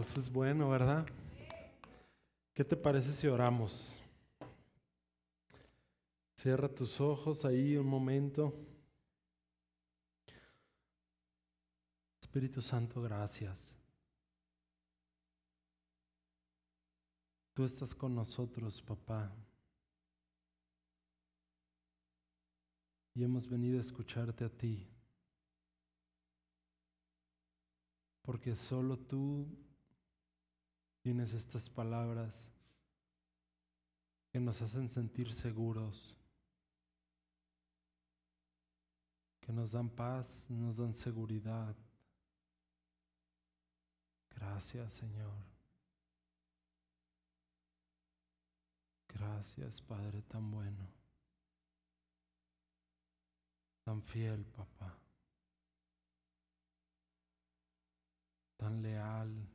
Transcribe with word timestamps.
Es 0.00 0.32
bueno, 0.32 0.70
¿verdad? 0.70 1.06
¿Qué 2.54 2.64
te 2.64 2.74
parece 2.74 3.12
si 3.12 3.26
oramos? 3.26 4.00
Cierra 6.34 6.70
tus 6.70 6.98
ojos 7.02 7.44
ahí 7.44 7.76
un 7.76 7.86
momento. 7.86 8.54
Espíritu 12.18 12.62
Santo, 12.62 13.02
gracias. 13.02 13.76
Tú 17.52 17.64
estás 17.64 17.94
con 17.94 18.14
nosotros, 18.14 18.80
papá. 18.80 19.30
Y 23.12 23.22
hemos 23.22 23.46
venido 23.46 23.76
a 23.76 23.82
escucharte 23.82 24.46
a 24.46 24.48
ti. 24.48 24.88
Porque 28.22 28.56
solo 28.56 28.96
tú 28.96 29.46
tienes 31.00 31.32
estas 31.32 31.68
palabras 31.68 32.50
que 34.30 34.38
nos 34.38 34.62
hacen 34.62 34.88
sentir 34.88 35.32
seguros, 35.32 36.16
que 39.40 39.52
nos 39.52 39.72
dan 39.72 39.90
paz, 39.90 40.48
nos 40.48 40.76
dan 40.76 40.94
seguridad. 40.94 41.74
Gracias, 44.30 44.92
Señor. 44.92 45.50
Gracias, 49.08 49.82
Padre 49.82 50.22
tan 50.22 50.50
bueno, 50.50 50.88
tan 53.82 54.00
fiel, 54.02 54.46
papá, 54.46 54.96
tan 58.56 58.80
leal. 58.80 59.49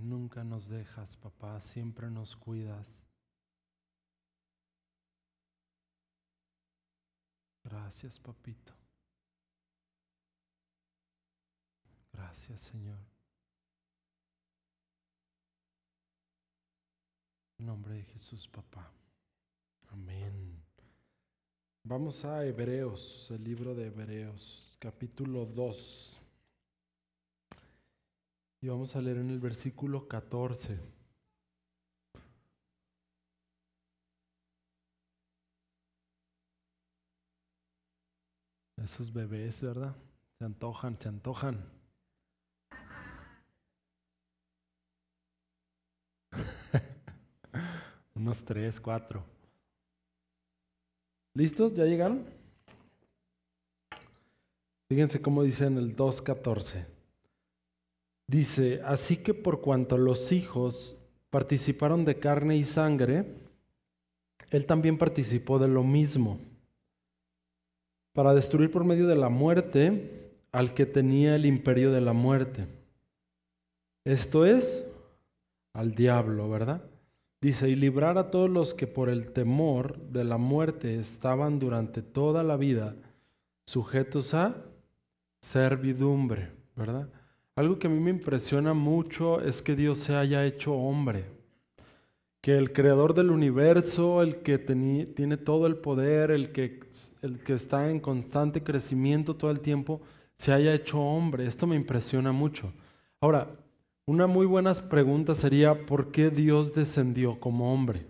Nunca 0.00 0.44
nos 0.44 0.68
dejas, 0.68 1.16
papá, 1.16 1.58
siempre 1.60 2.10
nos 2.10 2.36
cuidas. 2.36 3.06
Gracias, 7.64 8.20
papito. 8.20 8.72
Gracias, 12.12 12.62
Señor. 12.62 12.98
En 17.58 17.66
nombre 17.66 17.94
de 17.94 18.04
Jesús, 18.04 18.46
papá. 18.48 18.92
Amén. 19.88 20.62
Vamos 21.82 22.24
a 22.24 22.44
Hebreos, 22.44 23.30
el 23.30 23.44
libro 23.44 23.74
de 23.74 23.86
Hebreos, 23.86 24.76
capítulo 24.78 25.46
2. 25.46 26.25
Y 28.66 28.68
vamos 28.68 28.96
a 28.96 29.00
leer 29.00 29.18
en 29.18 29.30
el 29.30 29.38
versículo 29.38 30.08
14. 30.08 30.76
Esos 38.82 39.12
bebés, 39.12 39.62
¿verdad? 39.62 39.94
Se 40.40 40.44
antojan, 40.44 40.98
se 40.98 41.08
antojan. 41.08 41.64
Unos 48.16 48.44
tres, 48.44 48.80
cuatro. 48.80 49.22
¿Listos? 51.34 51.72
¿Ya 51.72 51.84
llegaron? 51.84 52.28
Fíjense 54.88 55.22
cómo 55.22 55.44
dice 55.44 55.66
en 55.66 55.78
el 55.78 55.94
2.14. 55.94 56.95
Dice, 58.28 58.80
así 58.84 59.18
que 59.18 59.34
por 59.34 59.60
cuanto 59.60 59.96
los 59.98 60.32
hijos 60.32 60.96
participaron 61.30 62.04
de 62.04 62.18
carne 62.18 62.56
y 62.56 62.64
sangre, 62.64 63.24
él 64.50 64.66
también 64.66 64.98
participó 64.98 65.58
de 65.58 65.68
lo 65.68 65.84
mismo, 65.84 66.38
para 68.12 68.34
destruir 68.34 68.70
por 68.70 68.84
medio 68.84 69.06
de 69.06 69.16
la 69.16 69.28
muerte 69.28 70.32
al 70.50 70.72
que 70.72 70.86
tenía 70.86 71.36
el 71.36 71.44
imperio 71.44 71.92
de 71.92 72.00
la 72.00 72.14
muerte. 72.14 72.66
Esto 74.04 74.46
es, 74.46 74.84
al 75.74 75.94
diablo, 75.94 76.48
¿verdad? 76.48 76.82
Dice, 77.40 77.68
y 77.68 77.76
librar 77.76 78.16
a 78.16 78.30
todos 78.30 78.48
los 78.48 78.72
que 78.72 78.86
por 78.86 79.10
el 79.10 79.32
temor 79.32 79.98
de 79.98 80.24
la 80.24 80.38
muerte 80.38 80.98
estaban 80.98 81.58
durante 81.58 82.00
toda 82.00 82.42
la 82.42 82.56
vida 82.56 82.96
sujetos 83.66 84.32
a 84.32 84.56
servidumbre, 85.42 86.50
¿verdad? 86.74 87.08
Algo 87.56 87.78
que 87.78 87.86
a 87.86 87.90
mí 87.90 87.98
me 87.98 88.10
impresiona 88.10 88.74
mucho 88.74 89.40
es 89.40 89.62
que 89.62 89.74
Dios 89.74 89.98
se 89.98 90.14
haya 90.14 90.44
hecho 90.44 90.74
hombre, 90.74 91.24
que 92.42 92.58
el 92.58 92.74
creador 92.74 93.14
del 93.14 93.30
universo, 93.30 94.20
el 94.20 94.42
que 94.42 94.58
tiene 94.58 95.36
todo 95.38 95.66
el 95.66 95.76
poder, 95.76 96.30
el 96.30 96.52
que, 96.52 96.80
el 97.22 97.42
que 97.42 97.54
está 97.54 97.90
en 97.90 97.98
constante 97.98 98.62
crecimiento 98.62 99.36
todo 99.36 99.50
el 99.50 99.60
tiempo, 99.60 100.02
se 100.36 100.52
haya 100.52 100.74
hecho 100.74 101.00
hombre. 101.00 101.46
Esto 101.46 101.66
me 101.66 101.76
impresiona 101.76 102.30
mucho. 102.30 102.74
Ahora, 103.22 103.48
una 104.04 104.26
muy 104.26 104.44
buena 104.44 104.74
pregunta 104.74 105.34
sería, 105.34 105.86
¿por 105.86 106.12
qué 106.12 106.28
Dios 106.28 106.74
descendió 106.74 107.40
como 107.40 107.72
hombre? 107.72 108.06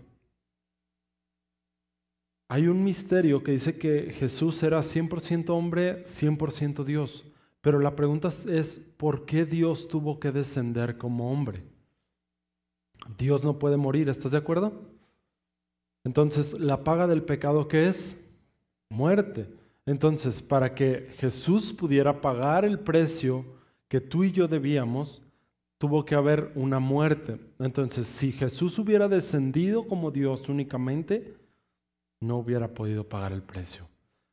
Hay 2.49 2.67
un 2.67 2.83
misterio 2.83 3.41
que 3.43 3.53
dice 3.53 3.77
que 3.77 4.11
Jesús 4.11 4.61
era 4.61 4.79
100% 4.79 5.49
hombre, 5.51 6.03
100% 6.05 6.83
Dios. 6.83 7.26
Pero 7.67 7.79
la 7.79 7.97
pregunta 7.97 8.29
es, 8.29 8.79
¿por 8.95 9.25
qué 9.25 9.43
Dios 9.43 9.89
tuvo 9.89 10.21
que 10.21 10.31
descender 10.31 10.97
como 10.97 11.33
hombre? 11.33 11.65
Dios 13.17 13.43
no 13.43 13.59
puede 13.59 13.75
morir, 13.75 14.07
¿estás 14.07 14.31
de 14.31 14.37
acuerdo? 14.37 14.71
Entonces, 16.05 16.57
la 16.57 16.85
paga 16.85 17.07
del 17.07 17.23
pecado, 17.23 17.67
¿qué 17.67 17.89
es? 17.89 18.17
Muerte. 18.89 19.49
Entonces, 19.85 20.41
para 20.41 20.73
que 20.73 21.09
Jesús 21.17 21.73
pudiera 21.73 22.21
pagar 22.21 22.63
el 22.63 22.79
precio 22.79 23.43
que 23.89 23.99
tú 23.99 24.23
y 24.23 24.31
yo 24.31 24.47
debíamos, 24.47 25.21
tuvo 25.77 26.05
que 26.05 26.15
haber 26.15 26.53
una 26.55 26.79
muerte. 26.79 27.37
Entonces, 27.59 28.07
si 28.07 28.31
Jesús 28.31 28.79
hubiera 28.79 29.09
descendido 29.09 29.85
como 29.89 30.09
Dios 30.09 30.47
únicamente, 30.47 31.35
no 32.21 32.37
hubiera 32.37 32.73
podido 32.73 33.03
pagar 33.03 33.33
el 33.33 33.43
precio. 33.43 33.89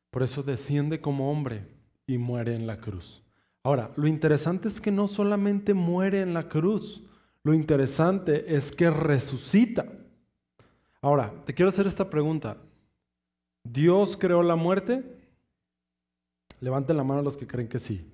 Por 0.09 0.23
eso 0.23 0.41
desciende 0.41 1.01
como 1.01 1.29
hombre 1.29 1.67
y 2.07 2.17
muere 2.17 2.55
en 2.55 2.65
la 2.65 2.77
cruz. 2.77 3.24
Ahora, 3.65 3.89
lo 3.95 4.05
interesante 4.05 4.67
es 4.67 4.79
que 4.79 4.91
no 4.91 5.07
solamente 5.07 5.73
muere 5.73 6.21
en 6.21 6.35
la 6.35 6.47
cruz, 6.47 7.01
lo 7.41 7.51
interesante 7.51 8.55
es 8.55 8.71
que 8.71 8.91
resucita. 8.91 9.87
Ahora, 11.01 11.33
te 11.47 11.55
quiero 11.55 11.69
hacer 11.69 11.87
esta 11.87 12.07
pregunta. 12.07 12.57
¿Dios 13.63 14.17
creó 14.17 14.43
la 14.43 14.55
muerte? 14.55 15.03
Levanten 16.59 16.95
la 16.95 17.03
mano 17.03 17.23
los 17.23 17.37
que 17.37 17.47
creen 17.47 17.67
que 17.67 17.79
sí. 17.79 18.07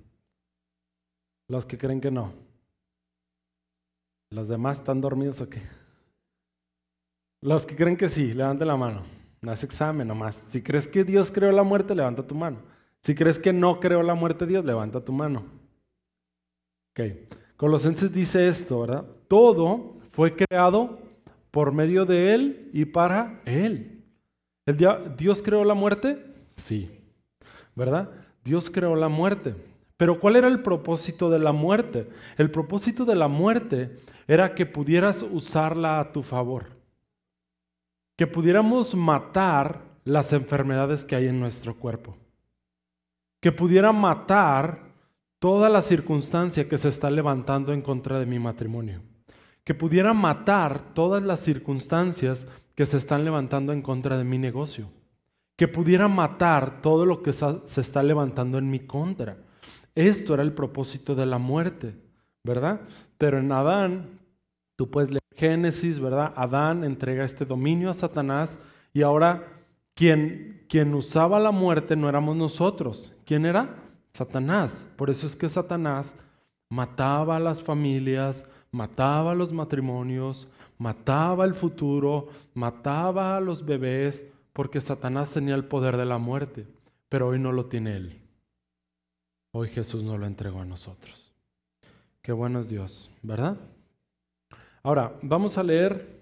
Los 1.48 1.66
que 1.66 1.76
creen 1.76 2.00
que 2.00 2.10
no. 2.10 2.32
¿Los 4.30 4.48
demás 4.48 4.78
están 4.78 5.02
dormidos 5.02 5.42
o 5.42 5.50
qué? 5.50 5.60
Los 7.42 7.66
que 7.66 7.76
creen 7.76 7.98
que 7.98 8.08
sí, 8.08 8.32
levanten 8.32 8.68
la 8.68 8.78
mano. 8.78 9.02
No 9.42 9.52
es 9.52 9.62
examen 9.64 10.08
nomás. 10.08 10.34
Si 10.34 10.62
crees 10.62 10.88
que 10.88 11.04
Dios 11.04 11.30
creó 11.30 11.52
la 11.52 11.62
muerte, 11.62 11.94
levanta 11.94 12.26
tu 12.26 12.34
mano. 12.34 12.71
Si 13.02 13.16
crees 13.16 13.38
que 13.38 13.52
no 13.52 13.80
creó 13.80 14.02
la 14.02 14.14
muerte 14.14 14.46
Dios, 14.46 14.64
levanta 14.64 15.04
tu 15.04 15.12
mano. 15.12 15.44
Ok. 16.92 17.00
Colosenses 17.56 18.12
dice 18.12 18.46
esto, 18.46 18.80
¿verdad? 18.80 19.04
Todo 19.28 19.96
fue 20.12 20.36
creado 20.36 21.00
por 21.50 21.72
medio 21.72 22.04
de 22.04 22.32
Él 22.32 22.70
y 22.72 22.84
para 22.84 23.40
Él. 23.44 24.04
¿El 24.66 24.76
¿Dios 25.16 25.42
creó 25.42 25.64
la 25.64 25.74
muerte? 25.74 26.24
Sí. 26.56 26.90
¿Verdad? 27.74 28.10
Dios 28.44 28.70
creó 28.70 28.94
la 28.94 29.08
muerte. 29.08 29.54
Pero 29.96 30.20
¿cuál 30.20 30.36
era 30.36 30.48
el 30.48 30.62
propósito 30.62 31.28
de 31.28 31.40
la 31.40 31.52
muerte? 31.52 32.08
El 32.36 32.50
propósito 32.50 33.04
de 33.04 33.16
la 33.16 33.28
muerte 33.28 33.98
era 34.28 34.54
que 34.54 34.66
pudieras 34.66 35.22
usarla 35.22 35.98
a 35.98 36.12
tu 36.12 36.22
favor. 36.22 36.66
Que 38.16 38.26
pudiéramos 38.26 38.94
matar 38.94 39.80
las 40.04 40.32
enfermedades 40.32 41.04
que 41.04 41.16
hay 41.16 41.26
en 41.26 41.40
nuestro 41.40 41.76
cuerpo 41.76 42.16
que 43.42 43.50
pudiera 43.50 43.92
matar 43.92 44.92
toda 45.40 45.68
la 45.68 45.82
circunstancia 45.82 46.68
que 46.68 46.78
se 46.78 46.88
está 46.88 47.10
levantando 47.10 47.72
en 47.72 47.82
contra 47.82 48.20
de 48.20 48.24
mi 48.24 48.38
matrimonio, 48.38 49.02
que 49.64 49.74
pudiera 49.74 50.14
matar 50.14 50.94
todas 50.94 51.24
las 51.24 51.40
circunstancias 51.40 52.46
que 52.76 52.86
se 52.86 52.98
están 52.98 53.24
levantando 53.24 53.72
en 53.72 53.82
contra 53.82 54.16
de 54.16 54.22
mi 54.22 54.38
negocio, 54.38 54.90
que 55.56 55.66
pudiera 55.66 56.06
matar 56.06 56.80
todo 56.82 57.04
lo 57.04 57.20
que 57.24 57.32
se 57.32 57.80
está 57.80 58.04
levantando 58.04 58.58
en 58.58 58.70
mi 58.70 58.78
contra. 58.78 59.38
Esto 59.96 60.34
era 60.34 60.44
el 60.44 60.52
propósito 60.52 61.16
de 61.16 61.26
la 61.26 61.38
muerte, 61.38 61.96
¿verdad? 62.44 62.82
Pero 63.18 63.40
en 63.40 63.50
Adán, 63.50 64.20
tú 64.76 64.88
puedes 64.88 65.10
leer 65.10 65.20
Génesis, 65.34 65.98
¿verdad? 65.98 66.32
Adán 66.36 66.84
entrega 66.84 67.24
este 67.24 67.44
dominio 67.44 67.90
a 67.90 67.94
Satanás 67.94 68.60
y 68.92 69.02
ahora 69.02 69.64
quien, 69.96 70.64
quien 70.68 70.94
usaba 70.94 71.40
la 71.40 71.50
muerte 71.50 71.96
no 71.96 72.08
éramos 72.08 72.36
nosotros, 72.36 73.11
¿Quién 73.24 73.46
era? 73.46 73.74
Satanás. 74.12 74.86
Por 74.96 75.10
eso 75.10 75.26
es 75.26 75.36
que 75.36 75.48
Satanás 75.48 76.14
mataba 76.68 77.36
a 77.36 77.40
las 77.40 77.62
familias, 77.62 78.46
mataba 78.70 79.32
a 79.32 79.34
los 79.34 79.52
matrimonios, 79.52 80.48
mataba 80.78 81.44
el 81.44 81.54
futuro, 81.54 82.28
mataba 82.54 83.36
a 83.36 83.40
los 83.40 83.64
bebés, 83.64 84.24
porque 84.52 84.80
Satanás 84.80 85.32
tenía 85.32 85.54
el 85.54 85.64
poder 85.64 85.96
de 85.96 86.06
la 86.06 86.18
muerte, 86.18 86.66
pero 87.08 87.28
hoy 87.28 87.38
no 87.38 87.52
lo 87.52 87.66
tiene 87.66 87.96
él. 87.96 88.20
Hoy 89.52 89.68
Jesús 89.68 90.02
nos 90.02 90.18
lo 90.18 90.26
entregó 90.26 90.60
a 90.60 90.64
nosotros. 90.64 91.32
Qué 92.22 92.32
bueno 92.32 92.60
es 92.60 92.68
Dios, 92.68 93.10
¿verdad? 93.22 93.56
Ahora, 94.82 95.18
vamos 95.22 95.58
a 95.58 95.62
leer 95.62 96.20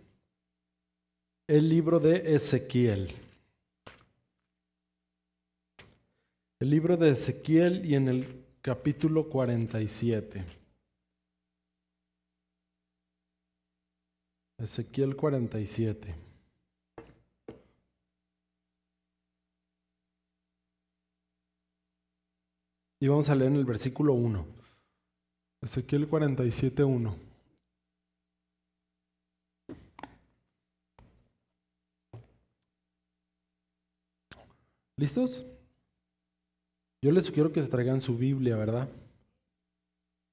el 1.47 1.69
libro 1.69 2.01
de 2.01 2.35
Ezequiel. 2.35 3.15
El 6.61 6.69
libro 6.69 6.99
de 6.99 7.09
Ezequiel 7.13 7.87
y 7.87 7.95
en 7.95 8.07
el 8.07 8.45
capítulo 8.61 9.31
47. 9.31 10.45
Ezequiel 14.59 15.17
47. 15.17 16.15
Y 23.01 23.09
vamos 23.09 23.31
a 23.31 23.35
leer 23.35 23.53
en 23.53 23.57
el 23.57 23.65
versículo 23.65 24.13
1. 24.13 24.45
Ezequiel 25.63 26.07
47, 26.09 26.85
1. 26.85 27.17
¿Listos? 34.99 35.47
Yo 37.03 37.11
les 37.13 37.25
sugiero 37.25 37.53
que 37.53 37.63
se 37.63 37.71
traigan 37.71 38.01
su 38.01 38.17
Biblia, 38.17 38.57
¿verdad? 38.57 38.89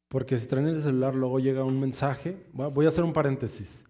Porque 0.10 0.38
si 0.38 0.48
traen 0.48 0.68
el 0.68 0.82
celular, 0.82 1.16
luego 1.16 1.40
llega 1.40 1.64
un 1.64 1.80
mensaje. 1.80 2.38
Voy 2.54 2.86
a 2.86 2.90
hacer 2.90 3.04
un 3.04 3.14
paréntesis. 3.14 3.86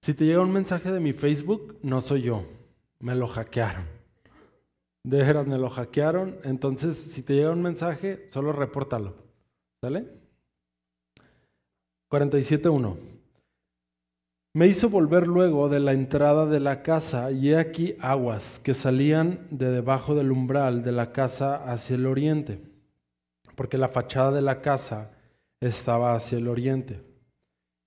Si 0.00 0.14
te 0.14 0.24
llega 0.24 0.40
un 0.40 0.52
mensaje 0.52 0.90
de 0.90 1.00
mi 1.00 1.12
Facebook, 1.12 1.78
no 1.82 2.00
soy 2.00 2.22
yo. 2.22 2.44
Me 3.00 3.14
lo 3.14 3.26
hackearon. 3.26 3.86
De 5.02 5.18
veras, 5.18 5.46
me 5.46 5.58
lo 5.58 5.68
hackearon. 5.68 6.38
Entonces, 6.44 6.96
si 6.96 7.22
te 7.22 7.34
llega 7.34 7.50
un 7.50 7.62
mensaje, 7.62 8.26
solo 8.28 8.52
repórtalo. 8.52 9.14
¿Sale? 9.82 10.08
47.1. 12.10 13.13
Me 14.56 14.68
hizo 14.68 14.88
volver 14.88 15.26
luego 15.26 15.68
de 15.68 15.80
la 15.80 15.94
entrada 15.94 16.46
de 16.46 16.60
la 16.60 16.80
casa 16.80 17.32
y 17.32 17.50
he 17.50 17.58
aquí 17.58 17.96
aguas 17.98 18.60
que 18.60 18.72
salían 18.72 19.48
de 19.50 19.68
debajo 19.68 20.14
del 20.14 20.30
umbral 20.30 20.84
de 20.84 20.92
la 20.92 21.10
casa 21.10 21.56
hacia 21.56 21.96
el 21.96 22.06
oriente, 22.06 22.62
porque 23.56 23.78
la 23.78 23.88
fachada 23.88 24.30
de 24.30 24.42
la 24.42 24.60
casa 24.60 25.10
estaba 25.58 26.14
hacia 26.14 26.38
el 26.38 26.46
oriente. 26.46 27.02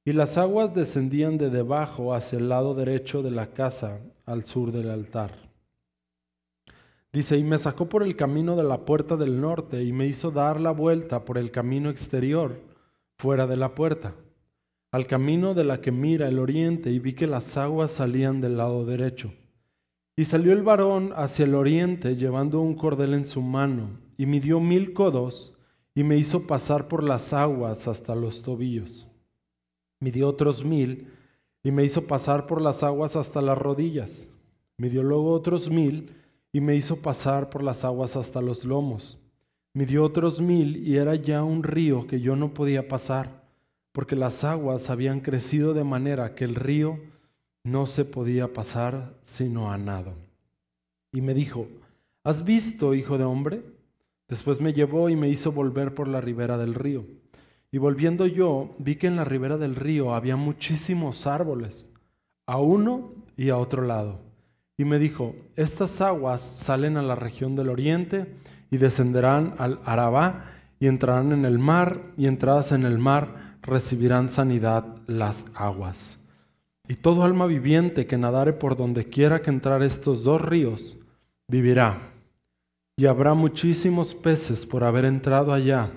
Y 0.04 0.12
las 0.12 0.38
aguas 0.38 0.76
descendían 0.76 1.38
de 1.38 1.50
debajo 1.50 2.14
hacia 2.14 2.38
el 2.38 2.50
lado 2.50 2.76
derecho 2.76 3.24
de 3.24 3.32
la 3.32 3.54
casa 3.54 4.02
al 4.26 4.44
sur 4.44 4.74
del 4.74 4.90
altar. 4.90 5.50
Dice, 7.14 7.38
y 7.38 7.46
me 7.46 7.60
sacó 7.60 7.88
por 7.88 8.04
el 8.04 8.18
camino 8.18 8.58
de 8.58 8.66
la 8.66 8.80
puerta 8.80 9.16
del 9.16 9.40
norte 9.40 9.84
y 9.84 9.94
me 9.94 10.06
hizo 10.06 10.32
dar 10.32 10.60
la 10.60 10.72
vuelta 10.72 11.24
por 11.24 11.38
el 11.38 11.50
camino 11.50 11.90
exterior 11.90 12.60
fuera 13.18 13.48
de 13.48 13.56
la 13.56 13.74
puerta 13.74 14.16
al 14.92 15.06
camino 15.06 15.54
de 15.54 15.64
la 15.64 15.82
que 15.82 15.92
mira 15.92 16.28
el 16.28 16.40
oriente 16.40 16.92
y 16.92 17.00
vi 17.00 17.14
que 17.14 17.28
las 17.28 17.58
aguas 17.58 17.92
salían 17.92 18.40
del 18.40 18.58
lado 18.58 18.86
derecho. 18.86 19.34
Y 20.16 20.26
salió 20.26 20.54
el 20.54 20.64
varón 20.64 21.12
hacia 21.16 21.46
el 21.46 21.56
oriente 21.56 22.16
llevando 22.16 22.62
un 22.62 22.76
cordel 22.76 23.14
en 23.14 23.26
su 23.26 23.42
mano 23.42 24.00
y 24.18 24.26
midió 24.26 24.60
mil 24.60 24.94
codos 24.94 25.54
y 25.94 26.04
me 26.04 26.18
hizo 26.18 26.48
pasar 26.48 26.88
por 26.88 27.04
las 27.04 27.34
aguas 27.34 27.88
hasta 27.88 28.16
los 28.16 28.42
tobillos. 28.42 29.08
Midió 30.00 30.30
otros 30.30 30.64
mil 30.64 31.08
y 31.64 31.72
me 31.72 31.84
hizo 31.84 32.08
pasar 32.08 32.48
por 32.48 32.62
las 32.62 32.82
aguas 32.84 33.16
hasta 33.16 33.42
las 33.42 33.58
rodillas. 33.58 34.28
Midió 34.78 35.04
luego 35.04 35.32
otros 35.32 35.70
mil 35.70 36.16
y 36.54 36.62
me 36.62 36.76
hizo 36.76 37.02
pasar 37.02 37.50
por 37.50 37.62
las 37.62 37.84
aguas 37.84 38.16
hasta 38.16 38.42
los 38.42 38.64
lomos. 38.64 39.18
Midió 39.74 40.04
otros 40.04 40.42
mil 40.42 40.78
y 40.78 40.98
era 40.98 41.14
ya 41.16 41.44
un 41.44 41.62
río 41.62 42.08
que 42.08 42.22
yo 42.22 42.36
no 42.36 42.54
podía 42.54 42.88
pasar 42.88 43.37
porque 43.98 44.16
las 44.16 44.44
aguas 44.44 44.92
habían 44.92 45.22
crecido 45.22 45.74
de 45.74 45.84
manera 45.84 46.36
que 46.36 46.44
el 46.44 46.54
río 46.54 47.00
no 47.64 47.88
se 47.88 48.06
podía 48.06 48.54
pasar 48.54 49.16
sino 49.24 49.72
a 49.72 49.78
nado. 49.80 50.14
Y 51.12 51.22
me 51.22 51.34
dijo, 51.34 51.68
¿has 52.24 52.44
visto, 52.44 52.94
hijo 52.94 53.18
de 53.18 53.24
hombre? 53.24 53.64
Después 54.28 54.62
me 54.62 54.72
llevó 54.74 55.10
y 55.10 55.16
me 55.16 55.30
hizo 55.30 55.52
volver 55.52 55.96
por 55.96 56.08
la 56.08 56.22
ribera 56.22 56.60
del 56.60 56.76
río. 56.76 57.08
Y 57.72 57.80
volviendo 57.80 58.28
yo, 58.28 58.76
vi 58.78 58.98
que 58.98 59.08
en 59.08 59.16
la 59.16 59.26
ribera 59.26 59.58
del 59.58 59.76
río 59.76 60.14
había 60.14 60.36
muchísimos 60.36 61.26
árboles, 61.26 61.90
a 62.46 62.60
uno 62.60 63.16
y 63.36 63.50
a 63.50 63.58
otro 63.58 63.82
lado. 63.82 64.20
Y 64.78 64.86
me 64.86 65.00
dijo, 65.00 65.34
estas 65.56 66.02
aguas 66.02 66.44
salen 66.44 66.98
a 66.98 67.02
la 67.02 67.16
región 67.16 67.56
del 67.56 67.70
oriente 67.70 68.32
y 68.70 68.78
descenderán 68.78 69.56
al 69.58 69.80
Arabá 69.86 70.46
y 70.80 70.86
entrarán 70.86 71.32
en 71.32 71.46
el 71.46 71.58
mar 71.58 72.14
y 72.16 72.28
entradas 72.28 72.72
en 72.72 72.84
el 72.84 73.00
mar 73.00 73.47
recibirán 73.68 74.30
sanidad 74.30 74.86
las 75.06 75.46
aguas. 75.54 76.18
Y 76.88 76.96
todo 76.96 77.24
alma 77.24 77.46
viviente 77.46 78.08
que 78.08 78.18
nadare 78.18 78.54
por 78.54 78.78
donde 78.78 79.06
quiera 79.06 79.42
que 79.42 79.50
entrar 79.50 79.84
estos 79.84 80.24
dos 80.24 80.42
ríos, 80.42 80.98
vivirá. 81.48 82.00
Y 82.96 83.06
habrá 83.06 83.34
muchísimos 83.34 84.16
peces 84.16 84.66
por 84.66 84.84
haber 84.84 85.06
entrado 85.06 85.54
allá, 85.54 85.92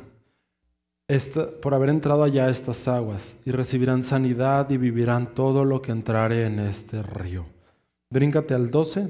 por 1.63 1.75
haber 1.75 1.91
entrado 1.91 2.25
allá 2.25 2.51
estas 2.51 2.89
aguas, 2.89 3.37
y 3.45 3.53
recibirán 3.53 4.03
sanidad 4.03 4.69
y 4.71 4.77
vivirán 4.77 5.33
todo 5.35 5.65
lo 5.65 5.81
que 5.81 5.93
entrare 5.93 6.47
en 6.47 6.59
este 6.59 7.03
río. 7.03 7.47
Bríncate 8.11 8.55
al 8.55 8.71
12, 8.71 9.09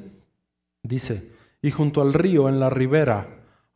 dice, 0.83 1.31
y 1.63 1.71
junto 1.71 2.03
al 2.03 2.13
río, 2.13 2.49
en 2.49 2.61
la 2.61 2.69
ribera, 2.69 3.27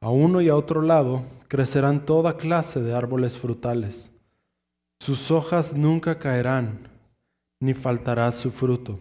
a 0.01 0.11
uno 0.11 0.43
y 0.43 0.51
a 0.51 0.57
otro 0.57 0.83
lado, 0.83 1.25
crecerán 1.49 2.05
toda 2.05 2.37
clase 2.37 2.81
de 2.83 2.95
árboles 2.95 3.39
frutales 3.39 4.11
sus 5.05 5.31
hojas 5.31 5.75
nunca 5.75 6.19
caerán, 6.19 6.79
ni 7.61 7.75
faltará 7.75 8.33
su 8.33 8.51
fruto. 8.51 8.99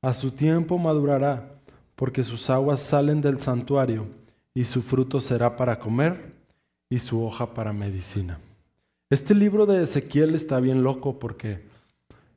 A 0.00 0.14
su 0.14 0.30
tiempo 0.30 0.78
madurará, 0.78 1.60
porque 1.94 2.24
sus 2.24 2.48
aguas 2.48 2.80
salen 2.80 3.20
del 3.20 3.38
santuario, 3.38 4.06
y 4.54 4.64
su 4.64 4.80
fruto 4.80 5.20
será 5.20 5.54
para 5.54 5.78
comer, 5.78 6.32
y 6.88 7.00
su 7.00 7.22
hoja 7.22 7.52
para 7.52 7.74
medicina. 7.74 8.38
Este 9.10 9.34
libro 9.34 9.66
de 9.66 9.82
Ezequiel 9.82 10.34
está 10.34 10.58
bien 10.58 10.82
loco 10.82 11.18
porque 11.18 11.66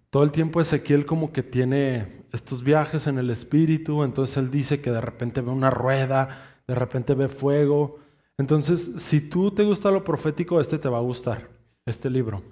todo 0.10 0.24
el 0.24 0.34
tiempo 0.34 0.60
Ezequiel 0.60 1.06
como 1.06 1.32
que 1.32 1.42
tiene 1.42 2.24
estos 2.34 2.66
viajes 2.66 3.08
en 3.08 3.18
el 3.18 3.30
espíritu, 3.30 4.04
entonces 4.04 4.36
él 4.36 4.52
dice 4.52 4.82
que 4.82 4.92
de 4.92 5.00
repente 5.00 5.40
ve 5.40 5.52
una 5.52 5.70
rueda, 5.70 6.58
de 6.68 6.76
repente 6.76 7.14
ve 7.14 7.30
fuego. 7.30 8.00
Entonces, 8.38 8.92
si 8.98 9.22
tú 9.22 9.52
te 9.52 9.64
gusta 9.64 9.90
lo 9.90 10.04
profético, 10.04 10.60
este 10.60 10.78
te 10.78 10.90
va 10.90 10.98
a 10.98 11.02
gustar, 11.02 11.48
este 11.86 12.10
libro. 12.10 12.44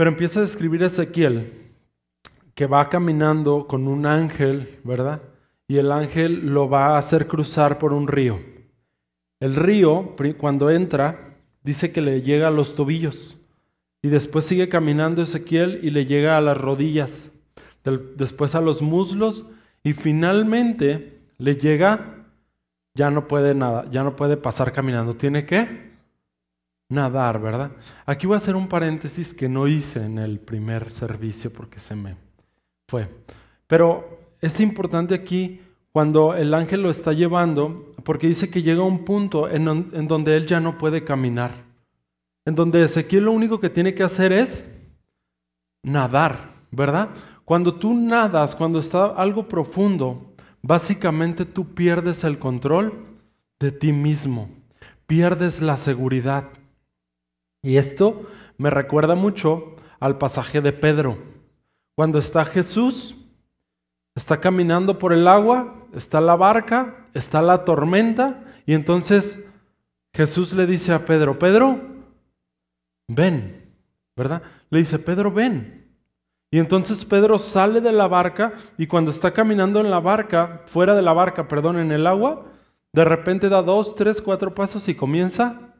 Pero 0.00 0.12
empieza 0.12 0.38
a 0.38 0.44
describir 0.44 0.82
Ezequiel 0.82 1.52
que 2.54 2.64
va 2.64 2.88
caminando 2.88 3.66
con 3.66 3.86
un 3.86 4.06
ángel, 4.06 4.78
¿verdad? 4.82 5.20
Y 5.68 5.76
el 5.76 5.92
ángel 5.92 6.54
lo 6.54 6.70
va 6.70 6.94
a 6.94 6.96
hacer 6.96 7.26
cruzar 7.26 7.78
por 7.78 7.92
un 7.92 8.08
río. 8.08 8.40
El 9.40 9.56
río, 9.56 10.16
cuando 10.38 10.70
entra, 10.70 11.36
dice 11.62 11.92
que 11.92 12.00
le 12.00 12.22
llega 12.22 12.48
a 12.48 12.50
los 12.50 12.74
tobillos. 12.74 13.36
Y 14.00 14.08
después 14.08 14.46
sigue 14.46 14.70
caminando 14.70 15.20
Ezequiel 15.20 15.80
y 15.82 15.90
le 15.90 16.06
llega 16.06 16.38
a 16.38 16.40
las 16.40 16.56
rodillas. 16.56 17.30
Después 18.16 18.54
a 18.54 18.62
los 18.62 18.80
muslos. 18.80 19.44
Y 19.82 19.92
finalmente 19.92 21.20
le 21.36 21.56
llega, 21.56 22.24
ya 22.94 23.10
no 23.10 23.28
puede 23.28 23.54
nada, 23.54 23.84
ya 23.90 24.02
no 24.02 24.16
puede 24.16 24.38
pasar 24.38 24.72
caminando. 24.72 25.14
¿Tiene 25.14 25.44
que? 25.44 25.89
Nadar, 26.90 27.40
¿verdad? 27.40 27.70
Aquí 28.04 28.26
voy 28.26 28.34
a 28.34 28.38
hacer 28.38 28.56
un 28.56 28.68
paréntesis 28.68 29.32
que 29.32 29.48
no 29.48 29.66
hice 29.66 30.04
en 30.04 30.18
el 30.18 30.38
primer 30.38 30.92
servicio 30.92 31.50
porque 31.50 31.80
se 31.80 31.96
me 31.96 32.16
fue. 32.86 33.08
Pero 33.66 34.04
es 34.40 34.60
importante 34.60 35.14
aquí 35.14 35.60
cuando 35.92 36.34
el 36.34 36.52
ángel 36.52 36.82
lo 36.82 36.90
está 36.90 37.12
llevando, 37.12 37.92
porque 38.04 38.26
dice 38.26 38.50
que 38.50 38.62
llega 38.62 38.82
un 38.82 39.04
punto 39.04 39.48
en, 39.48 39.66
en 39.68 40.08
donde 40.08 40.36
él 40.36 40.46
ya 40.46 40.60
no 40.60 40.78
puede 40.78 41.02
caminar, 41.04 41.64
en 42.44 42.54
donde 42.54 42.84
Ezequiel 42.84 43.24
lo 43.24 43.32
único 43.32 43.58
que 43.58 43.70
tiene 43.70 43.94
que 43.94 44.02
hacer 44.02 44.32
es 44.32 44.64
nadar, 45.82 46.52
¿verdad? 46.70 47.10
Cuando 47.44 47.74
tú 47.74 47.94
nadas, 47.94 48.54
cuando 48.54 48.78
está 48.78 49.06
algo 49.06 49.48
profundo, 49.48 50.34
básicamente 50.62 51.44
tú 51.44 51.74
pierdes 51.74 52.22
el 52.22 52.38
control 52.38 52.92
de 53.58 53.72
ti 53.72 53.92
mismo, 53.92 54.48
pierdes 55.06 55.60
la 55.60 55.76
seguridad. 55.76 56.44
Y 57.62 57.76
esto 57.76 58.26
me 58.58 58.70
recuerda 58.70 59.14
mucho 59.14 59.76
al 59.98 60.18
pasaje 60.18 60.60
de 60.60 60.72
Pedro. 60.72 61.18
Cuando 61.94 62.18
está 62.18 62.44
Jesús, 62.44 63.14
está 64.14 64.40
caminando 64.40 64.98
por 64.98 65.12
el 65.12 65.28
agua, 65.28 65.86
está 65.94 66.20
la 66.20 66.36
barca, 66.36 67.08
está 67.14 67.42
la 67.42 67.64
tormenta, 67.64 68.44
y 68.66 68.74
entonces 68.74 69.38
Jesús 70.14 70.52
le 70.52 70.66
dice 70.66 70.92
a 70.92 71.04
Pedro, 71.04 71.38
Pedro, 71.38 71.80
ven, 73.08 73.74
¿verdad? 74.16 74.42
Le 74.70 74.78
dice, 74.78 74.98
Pedro, 74.98 75.30
ven. 75.30 75.80
Y 76.50 76.58
entonces 76.58 77.04
Pedro 77.04 77.38
sale 77.38 77.80
de 77.80 77.92
la 77.92 78.08
barca 78.08 78.54
y 78.76 78.88
cuando 78.88 79.12
está 79.12 79.32
caminando 79.32 79.80
en 79.80 79.90
la 79.90 80.00
barca, 80.00 80.64
fuera 80.66 80.94
de 80.94 81.02
la 81.02 81.12
barca, 81.12 81.46
perdón, 81.46 81.78
en 81.78 81.92
el 81.92 82.06
agua, 82.06 82.46
de 82.92 83.04
repente 83.04 83.48
da 83.48 83.62
dos, 83.62 83.94
tres, 83.94 84.20
cuatro 84.20 84.52
pasos 84.52 84.88
y 84.88 84.94
comienza 84.96 85.74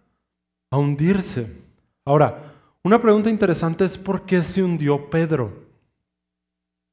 a 0.70 0.78
hundirse. 0.78 1.59
Ahora, 2.04 2.54
una 2.82 3.00
pregunta 3.00 3.30
interesante 3.30 3.84
es 3.84 3.98
¿por 3.98 4.24
qué 4.24 4.42
se 4.42 4.62
hundió 4.62 5.10
Pedro? 5.10 5.68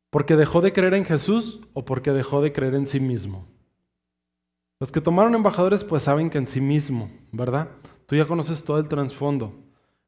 ¿Porque 0.09 0.35
dejó 0.35 0.61
de 0.61 0.73
creer 0.73 0.93
en 0.93 1.05
Jesús 1.05 1.61
o 1.73 1.85
porque 1.85 2.11
dejó 2.11 2.41
de 2.41 2.51
creer 2.51 2.75
en 2.75 2.87
sí 2.87 2.99
mismo? 2.99 3.47
Los 4.79 4.91
que 4.91 5.01
tomaron 5.01 5.33
embajadores 5.35 5.83
pues 5.83 6.03
saben 6.03 6.29
que 6.29 6.37
en 6.37 6.47
sí 6.47 6.61
mismo, 6.61 7.09
¿verdad? 7.31 7.69
Tú 8.05 8.15
ya 8.15 8.27
conoces 8.27 8.63
todo 8.63 8.79
el 8.79 8.87
trasfondo. 8.87 9.53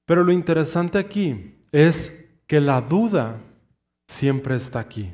Pero 0.05 0.23
lo 0.23 0.31
interesante 0.31 0.97
aquí 0.97 1.55
es 1.71 2.25
que 2.47 2.59
la 2.59 2.81
duda 2.81 3.41
siempre 4.07 4.55
está 4.55 4.79
aquí. 4.79 5.13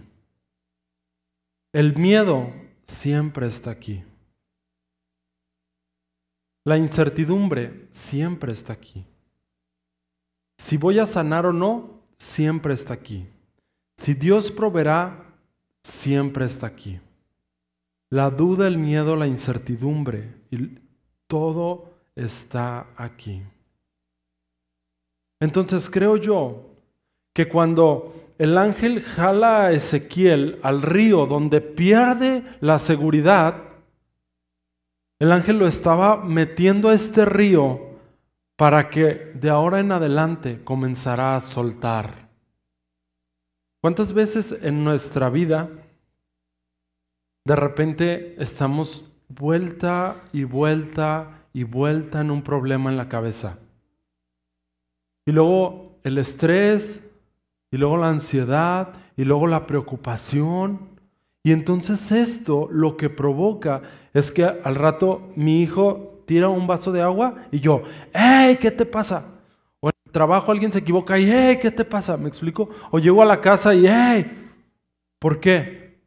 El 1.73 1.95
miedo 1.97 2.53
siempre 2.85 3.47
está 3.47 3.71
aquí. 3.71 4.03
La 6.63 6.77
incertidumbre 6.77 7.87
siempre 7.91 8.51
está 8.51 8.73
aquí. 8.73 9.05
Si 10.57 10.77
voy 10.77 10.99
a 10.99 11.05
sanar 11.05 11.45
o 11.45 11.53
no, 11.53 11.89
siempre 12.17 12.73
está 12.73 12.93
aquí. 12.93 13.27
Si 13.97 14.13
Dios 14.13 14.51
proveerá, 14.51 15.25
siempre 15.83 16.45
está 16.45 16.67
aquí. 16.67 16.99
La 18.09 18.29
duda, 18.29 18.67
el 18.67 18.77
miedo, 18.77 19.15
la 19.15 19.27
incertidumbre, 19.27 20.33
todo 21.27 21.91
está 22.15 22.87
aquí. 22.95 23.41
Entonces 25.39 25.89
creo 25.89 26.17
yo 26.17 26.61
que 27.33 27.49
cuando 27.49 28.13
el 28.37 28.57
ángel 28.57 29.01
jala 29.01 29.65
a 29.65 29.71
Ezequiel 29.71 30.59
al 30.61 30.81
río 30.81 31.25
donde 31.25 31.61
pierde 31.61 32.43
la 32.61 32.79
seguridad, 32.79 33.55
el 35.19 35.31
ángel 35.31 35.59
lo 35.59 35.67
estaba 35.67 36.23
metiendo 36.23 36.89
a 36.89 36.93
este 36.93 37.25
río 37.25 37.84
para 38.55 38.89
que 38.89 39.33
de 39.33 39.49
ahora 39.49 39.79
en 39.79 39.91
adelante 39.91 40.63
comenzara 40.63 41.35
a 41.35 41.41
soltar. 41.41 42.29
¿Cuántas 43.81 44.13
veces 44.13 44.57
en 44.61 44.83
nuestra 44.83 45.29
vida 45.29 45.69
de 47.45 47.55
repente 47.55 48.35
estamos 48.41 49.03
vuelta 49.27 50.23
y 50.31 50.43
vuelta 50.43 51.45
y 51.53 51.63
vuelta 51.63 52.21
en 52.21 52.31
un 52.31 52.41
problema 52.41 52.89
en 52.89 52.97
la 52.97 53.09
cabeza? 53.09 53.59
Y 55.25 55.31
luego 55.31 55.99
el 56.03 56.17
estrés, 56.17 57.03
y 57.71 57.77
luego 57.77 57.97
la 57.97 58.09
ansiedad, 58.09 58.93
y 59.17 59.25
luego 59.25 59.47
la 59.47 59.67
preocupación. 59.67 60.79
Y 61.43 61.51
entonces 61.51 62.11
esto 62.11 62.69
lo 62.71 62.95
que 62.95 63.09
provoca 63.09 63.81
es 64.13 64.31
que 64.31 64.45
al 64.45 64.75
rato 64.75 65.31
mi 65.35 65.61
hijo 65.61 66.14
tira 66.25 66.49
un 66.49 66.67
vaso 66.67 66.91
de 66.91 67.01
agua 67.01 67.45
y 67.51 67.59
yo, 67.59 67.83
¡hey! 68.13 68.57
¿Qué 68.59 68.71
te 68.71 68.85
pasa? 68.85 69.25
O 69.79 69.89
en 69.89 69.95
el 70.05 70.11
trabajo 70.11 70.51
alguien 70.51 70.71
se 70.71 70.79
equivoca 70.79 71.17
y, 71.19 71.29
¡hey! 71.29 71.57
¿Qué 71.61 71.71
te 71.71 71.85
pasa? 71.85 72.17
¿Me 72.17 72.27
explico? 72.27 72.69
O 72.91 72.99
llego 72.99 73.21
a 73.21 73.25
la 73.25 73.41
casa 73.41 73.73
y, 73.73 73.87
¡hey! 73.87 74.51
¿Por 75.19 75.39
qué? 75.39 76.01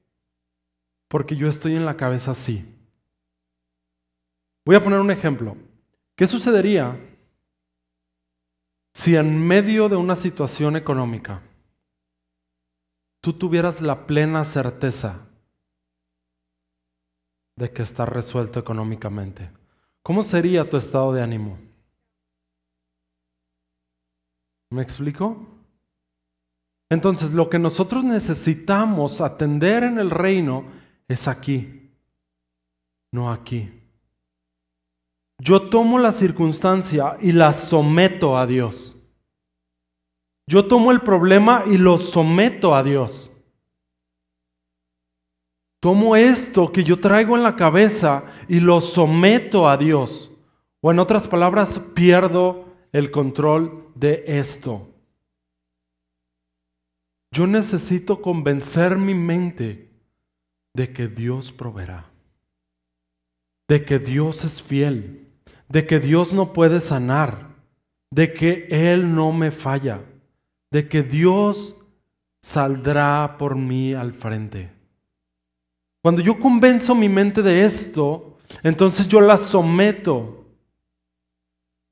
Porque 1.08 1.36
yo 1.36 1.48
estoy 1.48 1.76
en 1.76 1.84
la 1.84 1.96
cabeza 1.96 2.32
así. 2.32 2.64
Voy 4.64 4.76
a 4.76 4.80
poner 4.80 5.00
un 5.00 5.10
ejemplo. 5.10 5.56
¿Qué 6.14 6.26
sucedería 6.26 6.98
si 8.92 9.16
en 9.16 9.46
medio 9.46 9.88
de 9.88 9.96
una 9.96 10.16
situación 10.16 10.76
económica 10.76 11.40
tú 13.20 13.32
tuvieras 13.32 13.80
la 13.80 14.06
plena 14.06 14.44
certeza 14.44 15.28
de 17.56 17.72
que 17.72 17.82
está 17.82 18.06
resuelto 18.06 18.60
económicamente, 18.60 19.50
¿cómo 20.08 20.22
sería 20.22 20.66
tu 20.66 20.78
estado 20.78 21.12
de 21.12 21.20
ánimo? 21.20 21.58
¿Me 24.70 24.80
explico? 24.80 25.46
Entonces, 26.90 27.32
lo 27.32 27.50
que 27.50 27.58
nosotros 27.58 28.04
necesitamos 28.04 29.20
atender 29.20 29.82
en 29.82 29.98
el 29.98 30.08
reino 30.08 30.64
es 31.08 31.28
aquí, 31.28 31.90
no 33.12 33.30
aquí. 33.30 33.70
Yo 35.42 35.68
tomo 35.68 35.98
la 35.98 36.12
circunstancia 36.12 37.18
y 37.20 37.32
la 37.32 37.52
someto 37.52 38.38
a 38.38 38.46
Dios. 38.46 38.96
Yo 40.48 40.66
tomo 40.68 40.90
el 40.90 41.02
problema 41.02 41.64
y 41.66 41.76
lo 41.76 41.98
someto 41.98 42.74
a 42.74 42.82
Dios. 42.82 43.30
Tomo 45.80 46.16
esto 46.16 46.72
que 46.72 46.82
yo 46.82 46.98
traigo 46.98 47.36
en 47.36 47.42
la 47.42 47.54
cabeza 47.54 48.24
y 48.48 48.60
lo 48.60 48.80
someto 48.80 49.68
a 49.68 49.76
Dios. 49.76 50.30
O 50.80 50.90
en 50.90 50.98
otras 50.98 51.28
palabras, 51.28 51.80
pierdo 51.94 52.64
el 52.92 53.10
control 53.10 53.88
de 53.94 54.24
esto. 54.26 54.88
Yo 57.30 57.46
necesito 57.46 58.22
convencer 58.22 58.96
mi 58.96 59.14
mente 59.14 59.90
de 60.74 60.92
que 60.92 61.08
Dios 61.08 61.52
proveerá, 61.52 62.06
de 63.68 63.84
que 63.84 63.98
Dios 63.98 64.44
es 64.44 64.62
fiel, 64.62 65.28
de 65.68 65.86
que 65.86 66.00
Dios 66.00 66.32
no 66.32 66.52
puede 66.52 66.80
sanar, 66.80 67.48
de 68.10 68.32
que 68.32 68.66
Él 68.70 69.14
no 69.14 69.32
me 69.32 69.50
falla, 69.50 70.00
de 70.70 70.88
que 70.88 71.02
Dios 71.02 71.76
saldrá 72.40 73.36
por 73.38 73.56
mí 73.56 73.92
al 73.92 74.14
frente. 74.14 74.77
Cuando 76.08 76.22
yo 76.22 76.40
convenzo 76.40 76.94
mi 76.94 77.06
mente 77.06 77.42
de 77.42 77.66
esto, 77.66 78.38
entonces 78.62 79.06
yo 79.06 79.20
la 79.20 79.36
someto. 79.36 80.46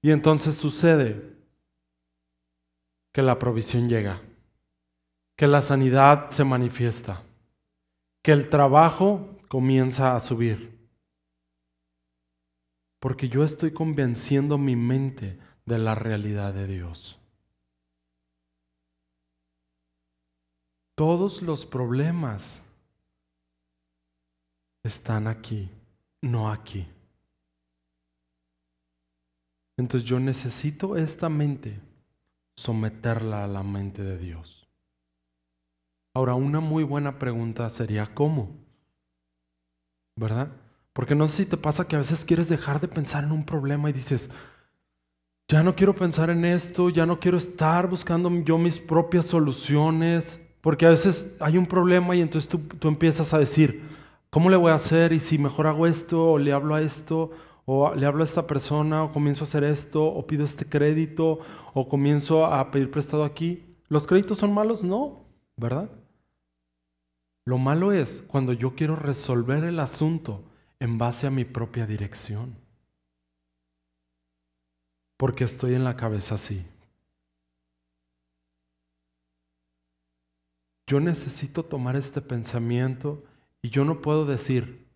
Y 0.01 0.11
entonces 0.11 0.55
sucede 0.55 1.37
que 3.13 3.21
la 3.21 3.39
provisión 3.39 3.91
llega, 3.91 4.23
que 5.37 5.47
la 5.47 5.61
sanidad 5.61 6.31
se 6.31 6.45
manifiesta, 6.45 7.25
que 8.23 8.33
el 8.33 8.49
trabajo 8.49 9.37
comienza 9.51 10.17
a 10.17 10.21
subir 10.21 10.75
porque 12.99 13.29
yo 13.29 13.45
estoy 13.45 13.75
convenciendo 13.75 14.57
mi 14.57 14.77
mente 14.77 15.39
de 15.67 15.77
la 15.77 15.95
realidad 15.95 16.55
de 16.55 16.67
Dios. 16.67 17.19
Todos 20.95 21.43
los 21.43 21.67
problemas 21.67 22.63
están 24.87 25.27
aquí, 25.27 25.71
no 26.23 26.51
aquí. 26.51 26.87
Entonces 29.79 30.09
yo 30.09 30.19
necesito 30.19 30.97
esta 30.97 31.29
mente 31.29 31.81
someterla 32.57 33.45
a 33.45 33.49
la 33.49 33.63
mente 33.63 34.03
de 34.03 34.17
Dios. 34.17 34.67
Ahora, 36.15 36.35
una 36.35 36.61
muy 36.61 36.83
buena 36.83 37.19
pregunta 37.19 37.69
sería, 37.69 38.07
¿cómo? 38.07 38.49
¿Verdad? 40.19 40.51
Porque 40.95 41.15
no 41.15 41.29
sé 41.29 41.45
si 41.45 41.47
te 41.47 41.59
pasa 41.59 41.87
que 41.87 41.97
a 41.97 41.99
veces 41.99 42.25
quieres 42.25 42.49
dejar 42.49 42.81
de 42.81 42.89
pensar 42.89 43.25
en 43.25 43.33
un 43.33 43.45
problema 43.45 43.91
y 43.91 43.93
dices, 43.93 44.31
ya 45.47 45.63
no 45.63 45.77
quiero 45.77 45.93
pensar 45.93 46.31
en 46.31 46.47
esto, 46.47 46.89
ya 46.89 47.05
no 47.05 47.21
quiero 47.21 47.37
estar 47.37 47.87
buscando 47.87 48.31
yo 48.43 48.57
mis 48.57 48.79
propias 48.79 49.27
soluciones, 49.27 50.41
porque 50.63 50.87
a 50.87 50.91
veces 50.91 51.37
hay 51.39 51.59
un 51.59 51.67
problema 51.67 52.17
y 52.17 52.23
entonces 52.23 52.49
tú, 52.49 52.61
tú 52.61 52.89
empiezas 52.89 53.35
a 53.35 53.39
decir, 53.39 53.85
¿cómo 54.31 54.51
le 54.51 54.57
voy 54.57 54.71
a 54.73 54.77
hacer? 54.77 55.13
Y 55.13 55.21
si 55.21 55.39
mejor 55.39 55.67
hago 55.67 55.87
esto, 55.87 56.33
o 56.33 56.39
le 56.39 56.53
hablo 56.53 56.75
a 56.75 56.83
esto, 56.83 57.31
o 57.65 57.95
le 57.95 58.07
hablo 58.07 58.23
a 58.23 58.27
esta 58.27 58.47
persona, 58.47 59.05
o 59.05 59.13
comienzo 59.13 59.45
a 59.45 59.49
hacer 59.49 59.65
esto, 59.65 60.05
o 60.05 60.27
pido 60.27 60.45
este 60.45 60.67
crédito, 60.67 61.41
o 61.75 61.89
comienzo 61.89 62.47
a 62.47 62.71
pedir 62.71 62.91
prestado 62.91 63.25
aquí. 63.25 63.77
¿Los 63.89 64.07
créditos 64.07 64.39
son 64.39 64.53
malos? 64.55 64.85
No, 64.85 65.25
¿verdad? 65.57 65.91
Lo 67.45 67.59
malo 67.59 67.93
es 67.93 68.23
cuando 68.27 68.53
yo 68.53 68.75
quiero 68.75 68.97
resolver 68.97 69.65
el 69.65 69.79
asunto 69.79 70.43
en 70.81 70.99
base 70.99 71.27
a 71.27 71.31
mi 71.31 71.45
propia 71.45 71.87
dirección. 71.87 72.57
Porque 75.17 75.45
estoy 75.45 75.75
en 75.75 75.85
la 75.85 75.97
cabeza 75.97 76.35
así. 76.35 76.67
Yo 80.89 81.01
necesito 81.01 81.65
tomar 81.65 81.97
este 81.97 82.21
pensamiento 82.21 83.25
y 83.67 83.71
yo 83.71 83.85
no 83.85 84.01
puedo 84.01 84.27
decir, 84.27 84.87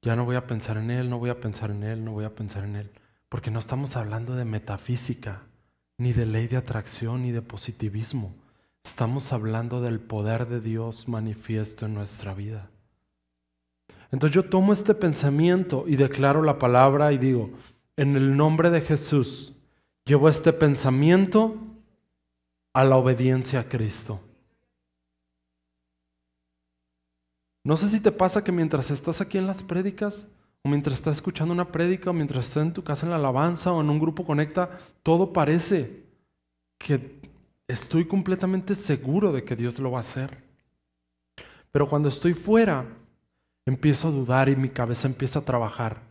ya 0.00 0.14
no 0.14 0.24
voy 0.24 0.36
a 0.36 0.46
pensar 0.46 0.76
en 0.76 0.92
él, 0.92 1.10
no 1.10 1.18
voy 1.18 1.30
a 1.30 1.40
pensar 1.40 1.72
en 1.72 1.82
él, 1.82 2.04
no 2.04 2.12
voy 2.12 2.24
a 2.24 2.32
pensar 2.32 2.62
en 2.62 2.76
él. 2.76 2.92
Porque 3.28 3.50
no 3.50 3.58
estamos 3.58 3.96
hablando 3.96 4.36
de 4.36 4.44
metafísica, 4.44 5.42
ni 5.98 6.12
de 6.12 6.24
ley 6.24 6.46
de 6.46 6.56
atracción, 6.56 7.22
ni 7.22 7.32
de 7.32 7.42
positivismo. 7.42 8.32
Estamos 8.84 9.32
hablando 9.32 9.80
del 9.80 9.98
poder 9.98 10.46
de 10.46 10.60
Dios 10.60 11.08
manifiesto 11.08 11.86
en 11.86 11.94
nuestra 11.94 12.34
vida. 12.34 12.70
Entonces 14.12 14.32
yo 14.36 14.44
tomo 14.44 14.72
este 14.72 14.94
pensamiento 14.94 15.82
y 15.88 15.96
declaro 15.96 16.40
la 16.44 16.60
palabra 16.60 17.10
y 17.10 17.18
digo, 17.18 17.50
en 17.96 18.14
el 18.14 18.36
nombre 18.36 18.70
de 18.70 18.80
Jesús, 18.80 19.54
llevo 20.04 20.28
este 20.28 20.52
pensamiento 20.52 21.56
a 22.74 22.84
la 22.84 22.94
obediencia 22.94 23.58
a 23.58 23.68
Cristo. 23.68 24.20
No 27.64 27.78
sé 27.78 27.88
si 27.88 27.98
te 27.98 28.12
pasa 28.12 28.44
que 28.44 28.52
mientras 28.52 28.90
estás 28.90 29.22
aquí 29.22 29.38
en 29.38 29.46
las 29.46 29.62
prédicas, 29.62 30.28
o 30.62 30.68
mientras 30.68 30.96
estás 30.96 31.16
escuchando 31.16 31.54
una 31.54 31.72
prédica, 31.72 32.10
o 32.10 32.12
mientras 32.12 32.46
estás 32.46 32.62
en 32.62 32.74
tu 32.74 32.84
casa 32.84 33.06
en 33.06 33.10
la 33.10 33.16
alabanza, 33.16 33.72
o 33.72 33.80
en 33.80 33.88
un 33.88 33.98
grupo 33.98 34.24
conecta, 34.24 34.78
todo 35.02 35.32
parece 35.32 36.04
que 36.78 37.20
estoy 37.66 38.06
completamente 38.06 38.74
seguro 38.74 39.32
de 39.32 39.44
que 39.44 39.56
Dios 39.56 39.78
lo 39.78 39.90
va 39.90 39.98
a 39.98 40.02
hacer. 40.02 40.44
Pero 41.72 41.88
cuando 41.88 42.10
estoy 42.10 42.34
fuera, 42.34 42.86
empiezo 43.64 44.08
a 44.08 44.12
dudar 44.12 44.50
y 44.50 44.56
mi 44.56 44.68
cabeza 44.68 45.08
empieza 45.08 45.38
a 45.38 45.44
trabajar. 45.44 46.02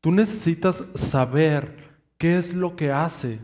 Tú 0.00 0.10
necesitas 0.10 0.84
saber 0.94 1.96
qué 2.18 2.36
es 2.36 2.54
lo 2.54 2.74
que 2.74 2.90
hace 2.90 3.38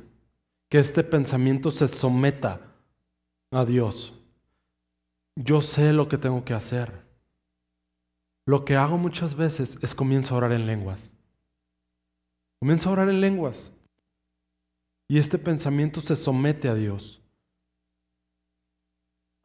que 0.68 0.80
este 0.80 1.04
pensamiento 1.04 1.70
se 1.70 1.86
someta 1.86 2.60
a 3.50 3.64
Dios. 3.64 4.14
Yo 5.36 5.60
sé 5.60 5.92
lo 5.92 6.08
que 6.08 6.18
tengo 6.18 6.44
que 6.44 6.54
hacer. 6.54 7.06
Lo 8.46 8.64
que 8.64 8.76
hago 8.76 8.98
muchas 8.98 9.34
veces 9.34 9.78
es 9.82 9.94
comienzo 9.94 10.34
a 10.34 10.38
orar 10.38 10.52
en 10.52 10.66
lenguas. 10.66 11.16
Comienzo 12.60 12.88
a 12.88 12.92
orar 12.92 13.08
en 13.08 13.20
lenguas. 13.20 13.72
Y 15.08 15.18
este 15.18 15.38
pensamiento 15.38 16.00
se 16.00 16.16
somete 16.16 16.68
a 16.68 16.74
Dios. 16.74 17.22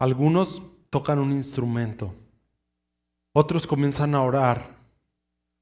Algunos 0.00 0.62
tocan 0.90 1.18
un 1.18 1.32
instrumento. 1.32 2.14
Otros 3.34 3.66
comienzan 3.66 4.14
a 4.14 4.22
orar. 4.22 4.76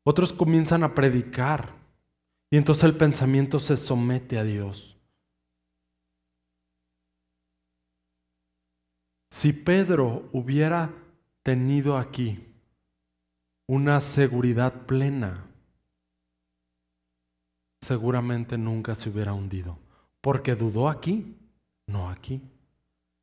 Otros 0.05 0.33
comienzan 0.33 0.83
a 0.83 0.95
predicar. 0.95 1.75
Y 2.51 2.57
entonces 2.57 2.85
el 2.85 2.97
pensamiento 2.97 3.59
se 3.59 3.77
somete 3.77 4.39
a 4.39 4.45
Dios. 4.45 4.96
Si 9.31 9.53
Pedro 9.53 10.29
hubiera 10.33 10.93
tenido 11.43 11.97
aquí 11.97 12.47
una 13.67 14.01
seguridad 14.01 14.87
plena, 14.87 15.47
seguramente 17.81 18.57
nunca 18.57 18.95
se 18.95 19.11
hubiera 19.11 19.33
hundido, 19.33 19.79
porque 20.21 20.55
dudó 20.55 20.89
aquí, 20.89 21.37
no 21.87 22.09
aquí. 22.09 22.41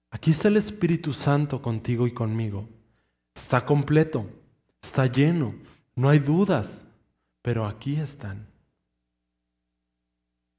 Aquí 0.10 0.32
está 0.32 0.48
el 0.48 0.58
Espíritu 0.58 1.12
Santo 1.12 1.62
contigo 1.62 2.06
y 2.06 2.14
conmigo. 2.14 2.68
Está 3.34 3.66
completo, 3.66 4.30
está 4.82 5.08
lleno, 5.08 5.56
no 5.96 6.10
hay 6.10 6.20
dudas, 6.20 6.86
pero 7.42 7.66
aquí 7.66 7.96
están. 7.96 8.48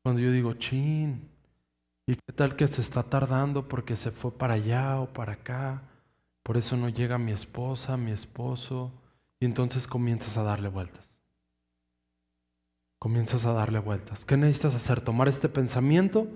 Cuando 0.03 0.21
yo 0.21 0.33
digo, 0.33 0.55
chin, 0.55 1.29
¿y 2.07 2.17
qué 2.17 2.33
tal 2.35 2.57
que 2.57 2.69
se 2.69 2.81
está 2.81 3.03
tardando 3.03 3.69
porque 3.69 3.97
se 3.97 4.11
fue 4.11 4.33
para 4.33 4.55
allá 4.55 5.01
o 5.01 5.13
para 5.13 5.35
acá? 5.35 5.83
Por 6.43 6.57
eso 6.57 6.77
no 6.77 6.89
llega 6.89 7.19
mi 7.19 7.33
esposa, 7.33 7.97
mi 7.97 8.11
esposo. 8.11 8.93
Y 9.41 9.47
entonces 9.47 9.87
comienzas 9.87 10.37
a 10.37 10.43
darle 10.43 10.69
vueltas. 10.69 11.21
Comienzas 12.99 13.45
a 13.47 13.53
darle 13.53 13.79
vueltas. 13.79 14.25
¿Qué 14.25 14.37
necesitas 14.37 14.75
hacer? 14.75 15.01
Tomar 15.01 15.29
este 15.29 15.49
pensamiento. 15.49 16.27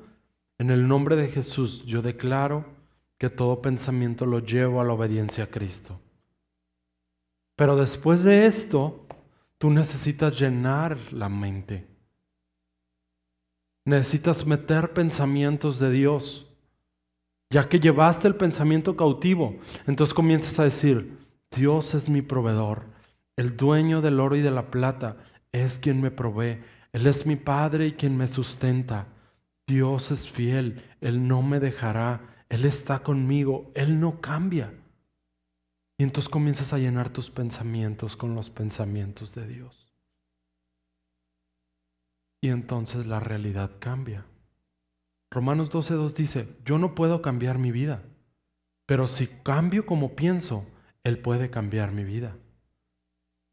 En 0.59 0.71
el 0.71 0.89
nombre 0.89 1.17
de 1.17 1.29
Jesús 1.29 1.85
yo 1.85 2.03
declaro 2.03 2.67
que 3.19 3.31
todo 3.31 3.63
pensamiento 3.63 4.27
lo 4.27 4.39
llevo 4.41 4.81
a 4.81 4.85
la 4.85 4.93
obediencia 4.93 5.45
a 5.45 5.47
Cristo. 5.49 6.01
Pero 7.57 7.77
después 7.77 8.23
de 8.23 8.47
esto, 8.47 9.05
tú 9.59 9.71
necesitas 9.71 10.39
llenar 10.39 10.97
la 11.13 11.29
mente. 11.29 11.88
Necesitas 13.89 14.45
meter 14.45 14.93
pensamientos 14.93 15.79
de 15.79 15.91
Dios. 15.91 16.47
Ya 17.51 17.71
que 17.71 17.81
llevaste 17.81 18.29
el 18.29 18.35
pensamiento 18.35 18.99
cautivo, 18.99 19.57
entonces 19.87 20.13
comienzas 20.13 20.59
a 20.59 20.65
decir, 20.65 21.17
Dios 21.51 21.95
es 21.95 22.11
mi 22.11 22.21
proveedor, 22.21 22.85
el 23.35 23.57
dueño 23.57 24.03
del 24.03 24.21
oro 24.21 24.37
y 24.37 24.43
de 24.43 24.51
la 24.51 24.71
plata 24.71 25.17
es 25.53 25.79
quien 25.79 26.03
me 26.03 26.11
provee, 26.11 26.61
Él 26.93 27.07
es 27.07 27.25
mi 27.25 27.37
Padre 27.37 27.87
y 27.87 27.93
quien 27.93 28.15
me 28.15 28.29
sustenta. 28.29 29.07
Dios 29.67 30.11
es 30.11 30.29
fiel, 30.29 30.85
Él 31.01 31.27
no 31.27 31.41
me 31.41 31.59
dejará, 31.59 32.45
Él 32.51 32.67
está 32.67 32.99
conmigo, 32.99 33.73
Él 33.75 34.01
no 34.01 34.21
cambia. 34.21 34.75
Y 35.97 36.03
entonces 36.03 36.29
comienzas 36.29 36.75
a 36.75 36.79
llenar 36.79 37.09
tus 37.09 37.31
pensamientos 37.31 38.19
con 38.19 38.35
los 38.35 38.51
pensamientos 38.51 39.35
de 39.35 39.47
Dios. 39.47 39.88
Y 42.41 42.51
entonces 42.51 43.07
la 43.07 43.21
realidad 43.21 43.73
cambia. 43.79 44.25
Romanos 45.31 45.71
12.2 45.71 46.15
dice, 46.15 46.57
yo 46.65 46.79
no 46.79 46.95
puedo 46.95 47.21
cambiar 47.21 47.59
mi 47.59 47.71
vida, 47.71 48.03
pero 48.87 49.07
si 49.09 49.27
cambio 49.27 49.85
como 49.85 50.17
pienso, 50.17 50.65
Él 51.05 51.19
puede 51.19 51.51
cambiar 51.51 51.93
mi 51.93 52.05
vida. 52.05 52.37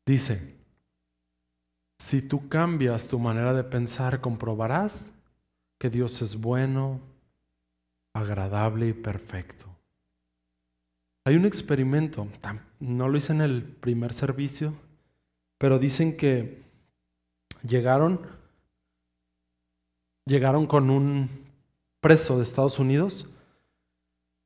Dice, 0.05 0.55
si 1.99 2.21
tú 2.21 2.47
cambias 2.47 3.07
tu 3.07 3.19
manera 3.19 3.53
de 3.53 3.63
pensar, 3.63 4.21
comprobarás 4.21 5.11
que 5.77 5.89
Dios 5.89 6.21
es 6.21 6.39
bueno, 6.39 7.01
agradable 8.13 8.87
y 8.87 8.93
perfecto. 8.93 9.65
Hay 11.25 11.35
un 11.35 11.45
experimento, 11.45 12.27
no 12.79 13.09
lo 13.09 13.17
hice 13.17 13.33
en 13.33 13.41
el 13.41 13.63
primer 13.63 14.13
servicio, 14.13 14.73
pero 15.57 15.79
dicen 15.79 16.15
que 16.15 16.63
llegaron, 17.63 18.21
llegaron 20.25 20.65
con 20.65 20.89
un 20.89 21.29
preso 21.99 22.37
de 22.37 22.43
Estados 22.43 22.79
Unidos 22.79 23.27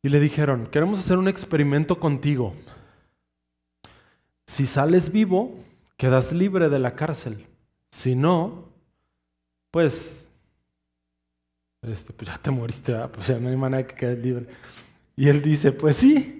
y 0.01 0.09
le 0.09 0.19
dijeron, 0.19 0.67
queremos 0.67 0.99
hacer 0.99 1.17
un 1.17 1.27
experimento 1.27 1.99
contigo. 1.99 2.53
Si 4.47 4.65
sales 4.65 5.11
vivo, 5.11 5.57
quedas 5.97 6.31
libre 6.33 6.69
de 6.69 6.79
la 6.79 6.95
cárcel. 6.95 7.47
Si 7.91 8.15
no, 8.15 8.65
pues, 9.71 10.25
este, 11.81 12.13
pues 12.13 12.29
ya 12.29 12.37
te 12.37 12.51
moriste, 12.51 12.95
pues 13.13 13.27
ya 13.27 13.39
no 13.39 13.49
hay 13.49 13.57
manera 13.57 13.85
que 13.85 13.95
quedes 13.95 14.19
libre. 14.19 14.47
Y 15.15 15.27
él 15.27 15.41
dice, 15.41 15.71
pues 15.71 15.97
sí, 15.97 16.39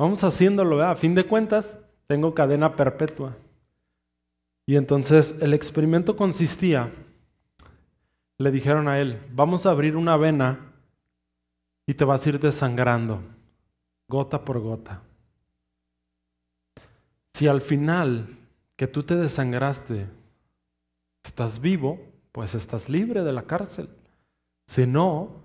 Vamos 0.00 0.24
haciéndolo, 0.24 0.82
a 0.82 0.96
fin 0.96 1.14
de 1.14 1.26
cuentas, 1.26 1.78
tengo 2.06 2.32
cadena 2.34 2.74
perpetua. 2.74 3.36
Y 4.64 4.76
entonces 4.76 5.34
el 5.42 5.52
experimento 5.52 6.16
consistía, 6.16 6.90
le 8.40 8.50
dijeron 8.50 8.88
a 8.88 8.98
él, 8.98 9.22
vamos 9.34 9.66
a 9.66 9.70
abrir 9.70 9.96
una 9.96 10.16
vena 10.16 10.72
y 11.86 11.92
te 11.92 12.06
vas 12.06 12.24
a 12.24 12.28
ir 12.30 12.40
desangrando, 12.40 13.20
gota 14.08 14.46
por 14.46 14.58
gota. 14.60 15.02
Si 17.34 17.46
al 17.48 17.60
final 17.60 18.38
que 18.76 18.86
tú 18.86 19.02
te 19.02 19.16
desangraste 19.16 20.06
estás 21.22 21.60
vivo, 21.60 22.00
pues 22.32 22.54
estás 22.54 22.88
libre 22.88 23.24
de 23.24 23.32
la 23.34 23.42
cárcel. 23.42 23.90
Si 24.66 24.86
no, 24.86 25.44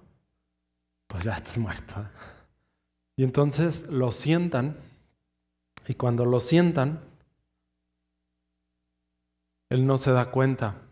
pues 1.07 1.25
ya 1.25 1.33
estás 1.33 1.57
muerto. 1.57 1.95
Y 3.17 3.25
entonces 3.25 3.89
lo 3.89 4.13
sientan 4.13 4.77
y 5.85 5.95
cuando 5.95 6.23
lo 6.23 6.39
sientan, 6.39 7.01
él 9.69 9.85
no 9.85 9.97
se 9.97 10.13
da 10.13 10.31
cuenta, 10.31 10.84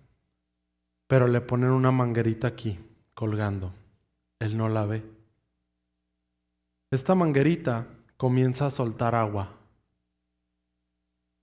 pero 1.13 1.28
le 1.28 1.41
ponen 1.41 1.69
una 1.69 1.91
manguerita 1.91 2.47
aquí, 2.47 2.80
colgando. 3.13 3.71
Él 4.39 4.58
no 4.58 4.67
la 4.67 4.84
ve. 4.88 5.04
Esta 6.89 7.13
manguerita 7.13 7.86
comienza 8.17 8.65
a 8.65 8.71
soltar 8.71 9.13
agua 9.13 9.54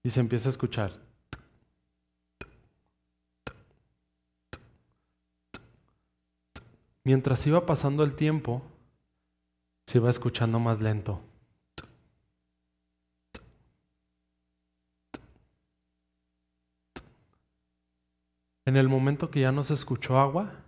y 0.03 0.11
se 0.11 0.19
empieza 0.19 0.49
a 0.49 0.51
escuchar. 0.51 0.99
Mientras 7.05 7.47
iba 7.47 7.65
pasando 7.65 8.03
el 8.03 8.17
tiempo, 8.17 8.63
se 9.87 10.01
va 10.01 10.11
escuchando 10.11 10.59
más 10.59 10.81
lento. 10.81 11.23
En 18.71 18.77
el 18.77 18.89
momento 18.89 19.33
que 19.33 19.41
ya 19.41 19.51
no 19.51 19.65
se 19.65 19.75
escuchó 19.75 20.21
agua, 20.21 20.63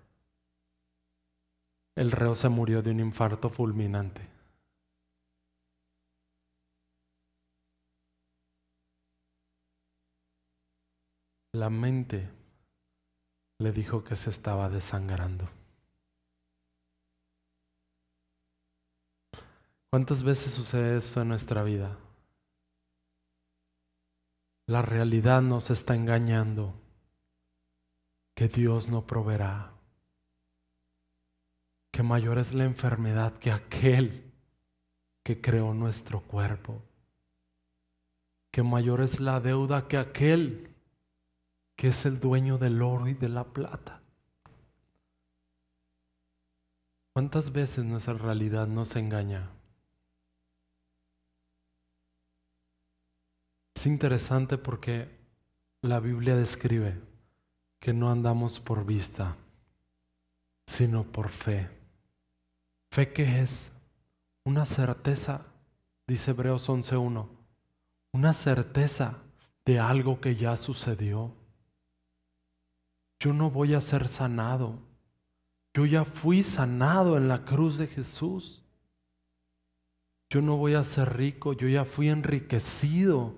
el 1.94 2.10
reo 2.10 2.34
se 2.34 2.48
murió 2.48 2.82
de 2.82 2.90
un 2.90 2.98
infarto 2.98 3.48
fulminante. 3.48 4.28
La 11.52 11.70
mente 11.70 12.28
le 13.60 13.70
dijo 13.70 14.02
que 14.02 14.16
se 14.16 14.30
estaba 14.30 14.68
desangrando. 14.68 15.48
¿Cuántas 19.90 20.24
veces 20.24 20.50
sucede 20.50 20.96
esto 20.96 21.22
en 21.22 21.28
nuestra 21.28 21.62
vida? 21.62 21.96
La 24.66 24.82
realidad 24.82 25.40
nos 25.40 25.70
está 25.70 25.94
engañando 25.94 26.81
que 28.34 28.48
Dios 28.48 28.88
no 28.88 29.06
proveerá, 29.06 29.72
que 31.90 32.02
mayor 32.02 32.38
es 32.38 32.54
la 32.54 32.64
enfermedad 32.64 33.34
que 33.38 33.52
aquel 33.52 34.32
que 35.22 35.40
creó 35.40 35.74
nuestro 35.74 36.22
cuerpo, 36.22 36.82
que 38.50 38.62
mayor 38.62 39.00
es 39.00 39.20
la 39.20 39.40
deuda 39.40 39.88
que 39.88 39.98
aquel 39.98 40.74
que 41.76 41.88
es 41.88 42.04
el 42.04 42.20
dueño 42.20 42.58
del 42.58 42.80
oro 42.80 43.08
y 43.08 43.14
de 43.14 43.28
la 43.28 43.44
plata. 43.44 44.02
¿Cuántas 47.12 47.52
veces 47.52 47.84
nuestra 47.84 48.14
realidad 48.14 48.66
nos 48.66 48.96
engaña? 48.96 49.50
Es 53.74 53.86
interesante 53.86 54.56
porque 54.56 55.10
la 55.82 56.00
Biblia 56.00 56.36
describe 56.36 57.11
que 57.82 57.92
no 57.92 58.12
andamos 58.12 58.60
por 58.60 58.86
vista, 58.86 59.36
sino 60.68 61.02
por 61.02 61.30
fe. 61.30 61.68
¿Fe 62.92 63.12
qué 63.12 63.42
es? 63.42 63.72
Una 64.44 64.64
certeza, 64.66 65.42
dice 66.06 66.30
Hebreos 66.30 66.68
11.1, 66.68 67.26
una 68.12 68.34
certeza 68.34 69.18
de 69.64 69.80
algo 69.80 70.20
que 70.20 70.36
ya 70.36 70.56
sucedió. 70.56 71.34
Yo 73.18 73.32
no 73.32 73.50
voy 73.50 73.74
a 73.74 73.80
ser 73.80 74.06
sanado. 74.06 74.78
Yo 75.74 75.84
ya 75.84 76.04
fui 76.04 76.44
sanado 76.44 77.16
en 77.16 77.26
la 77.26 77.44
cruz 77.44 77.78
de 77.78 77.88
Jesús. 77.88 78.62
Yo 80.30 80.40
no 80.40 80.56
voy 80.56 80.74
a 80.74 80.84
ser 80.84 81.16
rico, 81.16 81.52
yo 81.52 81.66
ya 81.66 81.84
fui 81.84 82.10
enriquecido 82.10 83.34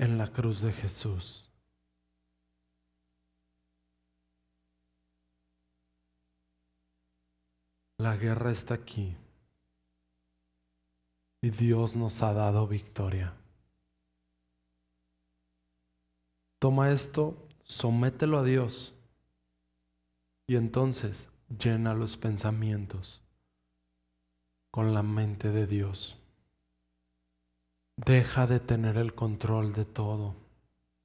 en 0.00 0.16
la 0.16 0.32
cruz 0.32 0.62
de 0.62 0.72
Jesús. 0.72 1.50
La 7.98 8.16
guerra 8.16 8.50
está 8.50 8.72
aquí 8.72 9.14
y 11.42 11.50
Dios 11.50 11.96
nos 11.96 12.22
ha 12.22 12.32
dado 12.32 12.66
victoria. 12.66 13.36
Toma 16.58 16.92
esto, 16.92 17.36
somételo 17.64 18.38
a 18.38 18.42
Dios 18.42 18.94
y 20.46 20.56
entonces 20.56 21.28
llena 21.58 21.92
los 21.92 22.16
pensamientos 22.16 23.20
con 24.70 24.94
la 24.94 25.02
mente 25.02 25.50
de 25.50 25.66
Dios. 25.66 26.19
Deja 28.04 28.46
de 28.46 28.60
tener 28.60 28.96
el 28.96 29.14
control 29.14 29.74
de 29.74 29.84
todo. 29.84 30.34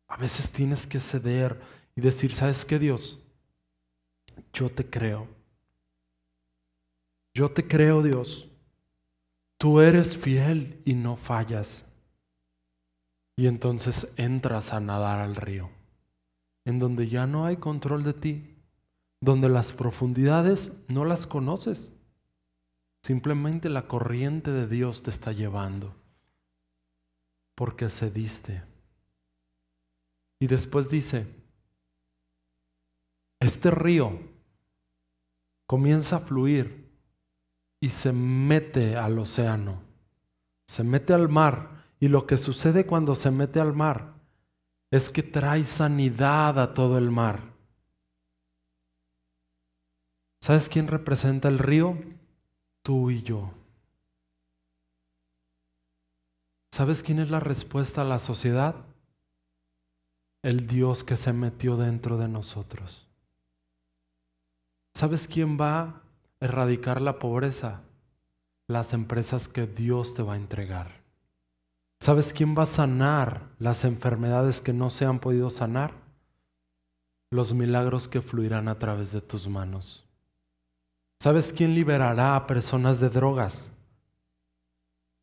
A 0.08 0.16
veces 0.16 0.50
tienes 0.50 0.88
que 0.88 1.02
ceder 1.02 1.60
y 1.94 2.00
decir, 2.00 2.32
¿sabes 2.32 2.64
qué 2.64 2.80
Dios? 2.80 3.20
Yo 4.54 4.70
te 4.70 4.90
creo. 4.90 5.28
Yo 7.34 7.52
te 7.52 7.68
creo 7.68 8.02
Dios. 8.02 8.48
Tú 9.58 9.82
eres 9.82 10.16
fiel 10.16 10.82
y 10.86 10.94
no 10.94 11.18
fallas. 11.18 11.86
Y 13.36 13.48
entonces 13.48 14.08
entras 14.16 14.72
a 14.72 14.80
nadar 14.80 15.20
al 15.20 15.36
río, 15.36 15.70
en 16.64 16.80
donde 16.80 17.10
ya 17.10 17.28
no 17.28 17.46
hay 17.46 17.58
control 17.58 18.06
de 18.06 18.14
ti, 18.14 18.56
donde 19.20 19.50
las 19.50 19.74
profundidades 19.74 20.72
no 20.88 21.04
las 21.04 21.28
conoces. 21.28 21.94
Simplemente 23.04 23.68
la 23.68 23.86
corriente 23.86 24.52
de 24.52 24.66
Dios 24.66 25.02
te 25.04 25.10
está 25.10 25.34
llevando 25.34 25.94
porque 27.56 27.90
cediste. 27.90 28.64
Y 30.40 30.48
después 30.48 30.90
dice, 30.90 31.26
este 33.40 33.72
río 33.72 34.20
comienza 35.66 36.18
a 36.18 36.20
fluir 36.20 36.92
y 37.80 37.90
se 37.90 38.12
mete 38.12 38.98
al 38.98 39.18
océano, 39.18 39.82
se 40.68 40.84
mete 40.84 41.14
al 41.14 41.30
mar. 41.30 41.74
Y 42.00 42.10
lo 42.10 42.28
que 42.28 42.38
sucede 42.38 42.86
cuando 42.86 43.16
se 43.16 43.32
mete 43.32 43.60
al 43.62 43.74
mar 43.74 44.16
es 44.92 45.10
que 45.10 45.24
trae 45.24 45.64
sanidad 45.64 46.60
a 46.60 46.74
todo 46.74 46.98
el 46.98 47.10
mar. 47.10 47.42
¿Sabes 50.42 50.70
quién 50.70 50.88
representa 50.88 51.48
el 51.48 51.58
río? 51.58 51.98
Tú 52.84 53.10
y 53.10 53.24
yo. 53.24 53.52
¿Sabes 56.76 57.04
quién 57.04 57.20
es 57.20 57.30
la 57.30 57.40
respuesta 57.40 58.02
a 58.02 58.04
la 58.04 58.20
sociedad? 58.20 58.76
El 60.44 60.68
Dios 60.68 61.06
que 61.06 61.16
se 61.16 61.32
metió 61.32 61.78
dentro 61.78 62.18
de 62.18 62.28
nosotros. 62.28 63.08
¿Sabes 64.94 65.30
quién 65.30 65.58
va 65.58 65.80
a 65.80 66.02
erradicar 66.42 67.00
la 67.00 67.18
pobreza? 67.18 67.80
Las 68.68 68.92
empresas 68.92 69.48
que 69.48 69.68
Dios 69.68 70.16
te 70.16 70.22
va 70.22 70.34
a 70.34 70.36
entregar. 70.36 71.02
¿Sabes 72.02 72.34
quién 72.34 72.58
va 72.58 72.64
a 72.64 72.66
sanar 72.66 73.52
las 73.58 73.86
enfermedades 73.86 74.60
que 74.60 74.74
no 74.74 74.90
se 74.90 75.06
han 75.06 75.20
podido 75.20 75.50
sanar? 75.50 75.94
Los 77.32 77.54
milagros 77.54 78.10
que 78.10 78.22
fluirán 78.22 78.68
a 78.68 78.78
través 78.78 79.14
de 79.14 79.22
tus 79.22 79.48
manos. 79.48 80.04
¿Sabes 81.22 81.54
quién 81.54 81.74
liberará 81.74 82.36
a 82.36 82.46
personas 82.46 83.00
de 83.00 83.10
drogas? 83.10 83.72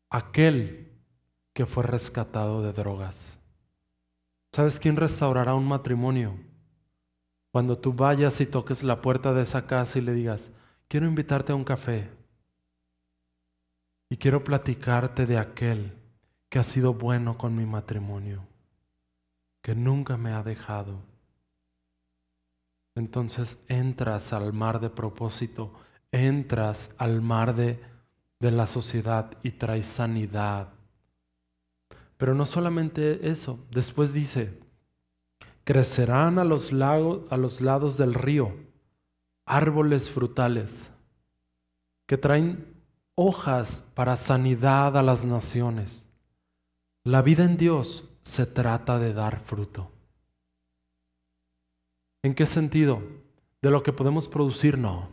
Aquel 0.09 0.82
que 1.53 1.65
fue 1.65 1.83
rescatado 1.83 2.61
de 2.61 2.73
drogas. 2.73 3.39
¿Sabes 4.51 4.79
quién 4.79 4.95
restaurará 4.95 5.55
un 5.55 5.67
matrimonio? 5.67 6.35
Cuando 7.51 7.77
tú 7.77 7.93
vayas 7.93 8.41
y 8.41 8.45
toques 8.45 8.83
la 8.83 9.01
puerta 9.01 9.33
de 9.33 9.43
esa 9.43 9.67
casa 9.67 9.99
y 9.99 10.01
le 10.01 10.13
digas, 10.13 10.51
quiero 10.87 11.05
invitarte 11.05 11.51
a 11.51 11.55
un 11.55 11.63
café 11.63 12.09
y 14.09 14.17
quiero 14.17 14.43
platicarte 14.43 15.25
de 15.25 15.37
aquel 15.37 15.93
que 16.49 16.59
ha 16.59 16.63
sido 16.63 16.93
bueno 16.93 17.37
con 17.37 17.55
mi 17.55 17.65
matrimonio, 17.65 18.45
que 19.61 19.75
nunca 19.75 20.17
me 20.17 20.33
ha 20.33 20.43
dejado. 20.43 21.01
Entonces 22.95 23.59
entras 23.67 24.33
al 24.33 24.53
mar 24.53 24.79
de 24.79 24.91
propósito, 24.91 25.73
entras 26.11 26.91
al 26.97 27.21
mar 27.21 27.55
de, 27.55 27.79
de 28.39 28.51
la 28.51 28.67
sociedad 28.67 29.31
y 29.41 29.51
traes 29.51 29.87
sanidad, 29.87 30.69
pero 32.17 32.33
no 32.33 32.45
solamente 32.45 33.29
eso, 33.29 33.59
después 33.71 34.13
dice, 34.13 34.59
crecerán 35.63 36.39
a 36.39 36.43
los, 36.43 36.71
lagos, 36.71 37.23
a 37.31 37.37
los 37.37 37.61
lados 37.61 37.97
del 37.97 38.13
río 38.13 38.53
árboles 39.45 40.09
frutales 40.09 40.91
que 42.05 42.17
traen 42.17 42.65
hojas 43.15 43.83
para 43.93 44.15
sanidad 44.15 44.97
a 44.97 45.03
las 45.03 45.25
naciones. 45.25 46.07
La 47.03 47.21
vida 47.21 47.43
en 47.43 47.57
Dios 47.57 48.05
se 48.23 48.45
trata 48.45 48.99
de 48.99 49.13
dar 49.13 49.39
fruto. 49.39 49.91
¿En 52.23 52.33
qué 52.33 52.45
sentido? 52.45 53.01
De 53.61 53.69
lo 53.69 53.83
que 53.83 53.93
podemos 53.93 54.27
producir, 54.27 54.77
no, 54.77 55.09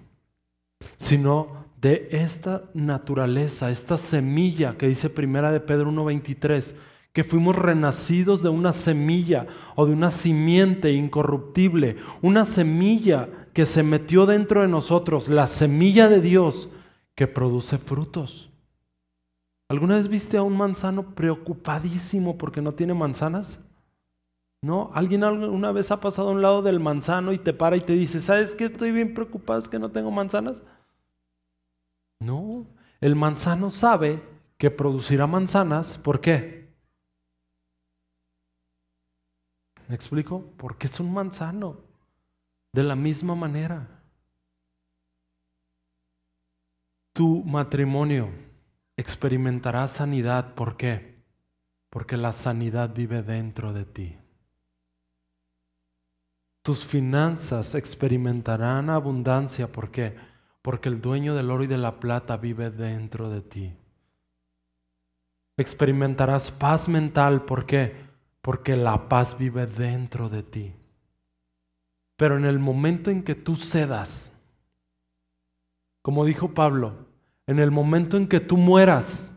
sino 0.97 1.67
de 1.81 2.09
esta 2.13 2.65
naturaleza, 2.75 3.71
esta 3.71 3.97
semilla 3.99 4.77
que 4.77 4.89
dice 4.89 5.11
primera 5.11 5.51
de 5.51 5.61
Pedro 5.61 5.91
1.23, 5.91 6.75
que 7.13 7.25
fuimos 7.25 7.57
renacidos 7.57 8.43
de 8.43 8.49
una 8.49 8.73
semilla 8.73 9.47
o 9.75 9.87
de 9.87 9.93
una 9.93 10.11
simiente 10.11 10.93
incorruptible, 10.93 11.97
una 12.23 12.47
semilla 12.47 13.29
que 13.53 13.67
se 13.67 13.83
metió 13.83 14.27
dentro 14.27 14.63
de 14.63 14.69
nosotros, 14.69 15.29
la 15.29 15.47
semilla 15.47 16.09
de 16.09 16.21
Dios 16.21 16.69
que 17.15 17.27
produce 17.27 17.79
frutos. 17.79 18.51
¿Alguna 19.69 19.97
vez 19.97 20.09
viste 20.09 20.37
a 20.37 20.43
un 20.43 20.57
manzano 20.57 21.15
preocupadísimo 21.15 22.39
porque 22.39 22.61
no 22.61 22.73
tiene 22.73 22.95
manzanas? 22.95 23.61
¿No? 24.63 24.91
¿Alguien 24.95 25.25
alguna 25.25 25.73
vez 25.73 25.91
ha 25.91 26.01
pasado 26.01 26.29
a 26.29 26.33
un 26.33 26.43
lado 26.43 26.63
del 26.63 26.81
manzano 26.81 27.33
y 27.33 27.39
te 27.39 27.53
para 27.53 27.77
y 27.77 27.81
te 27.81 27.95
dice, 27.95 28.21
¿sabes 28.21 28.55
qué? 28.55 28.65
Estoy 28.65 28.93
bien 28.93 29.15
preocupado, 29.15 29.59
es 29.59 29.69
que 29.69 29.79
no 29.79 29.91
tengo 29.91 30.11
manzanas. 30.11 30.63
No, 32.21 32.67
el 33.01 33.17
manzano 33.17 33.71
sabe 33.71 34.23
que 34.59 34.71
producirá 34.71 35.27
manzanas, 35.27 35.99
¿por 35.99 36.21
qué? 36.21 36.60
¿Me 39.91 39.97
explico? 39.97 40.45
Porque 40.57 40.87
es 40.87 41.01
un 41.01 41.13
manzano. 41.13 41.81
De 42.73 42.85
la 42.85 42.95
misma 42.95 43.35
manera. 43.35 43.89
Tu 47.13 47.43
matrimonio 47.43 48.29
experimentará 48.97 49.89
sanidad. 49.89 50.55
¿Por 50.55 50.77
qué? 50.77 51.25
Porque 51.91 52.17
la 52.17 52.33
sanidad 52.33 52.95
vive 52.95 53.25
dentro 53.25 53.73
de 53.73 53.85
ti. 53.85 54.17
Tus 56.63 56.85
finanzas 56.85 57.75
experimentarán 57.75 58.91
abundancia. 58.91 59.73
¿Por 59.73 59.91
qué? 59.91 60.15
Porque 60.63 60.89
el 60.89 61.01
dueño 61.01 61.35
del 61.35 61.51
oro 61.51 61.65
y 61.65 61.67
de 61.67 61.79
la 61.79 61.99
plata 61.99 62.37
vive 62.37 62.71
dentro 62.71 63.29
de 63.29 63.41
ti. 63.41 63.77
Experimentarás 65.57 66.53
paz 66.53 66.89
mental. 66.89 67.45
¿Por 67.45 67.67
qué? 67.67 68.10
Porque 68.43 68.77
la 68.77 69.09
paz 69.09 69.37
vive 69.39 69.67
dentro 69.67 70.29
de 70.29 70.43
ti. 70.43 70.75
Pero 72.17 72.37
en 72.37 72.45
el 72.45 72.59
momento 72.59 73.11
en 73.11 73.23
que 73.23 73.35
tú 73.35 73.57
cedas, 73.57 74.33
como 76.03 76.25
dijo 76.25 76.53
Pablo, 76.55 77.07
en 77.47 77.59
el 77.59 77.71
momento 77.71 78.17
en 78.17 78.29
que 78.29 78.41
tú 78.41 78.57
mueras 78.57 79.33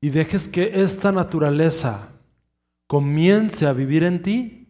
y 0.00 0.10
dejes 0.10 0.48
que 0.48 0.82
esta 0.82 1.12
naturaleza 1.12 2.08
comience 2.86 3.66
a 3.66 3.72
vivir 3.72 4.02
en 4.02 4.22
ti, 4.22 4.68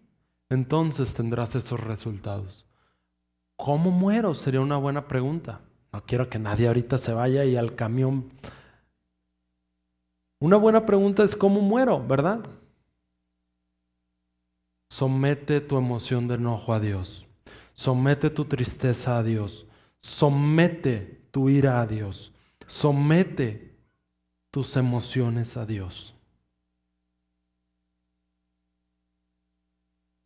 entonces 0.48 1.14
tendrás 1.14 1.54
esos 1.54 1.80
resultados. 1.80 2.66
¿Cómo 3.56 3.90
muero? 3.90 4.34
Sería 4.34 4.60
una 4.60 4.76
buena 4.76 5.06
pregunta. 5.06 5.60
No 5.92 6.04
quiero 6.04 6.28
que 6.28 6.38
nadie 6.38 6.66
ahorita 6.66 6.98
se 6.98 7.12
vaya 7.12 7.44
y 7.44 7.56
al 7.56 7.74
camión. 7.74 8.32
Una 10.40 10.56
buena 10.56 10.86
pregunta 10.86 11.22
es 11.22 11.36
¿cómo 11.36 11.60
muero? 11.60 12.04
¿Verdad? 12.04 12.40
Somete 14.90 15.60
tu 15.60 15.76
emoción 15.76 16.26
de 16.28 16.34
enojo 16.34 16.72
a 16.72 16.80
Dios. 16.80 17.26
Somete 17.74 18.30
tu 18.30 18.46
tristeza 18.46 19.18
a 19.18 19.22
Dios. 19.22 19.66
Somete 20.00 21.20
tu 21.30 21.50
ira 21.50 21.80
a 21.80 21.86
Dios. 21.86 22.32
Somete 22.66 23.76
tus 24.50 24.76
emociones 24.76 25.58
a 25.58 25.66
Dios. 25.66 26.14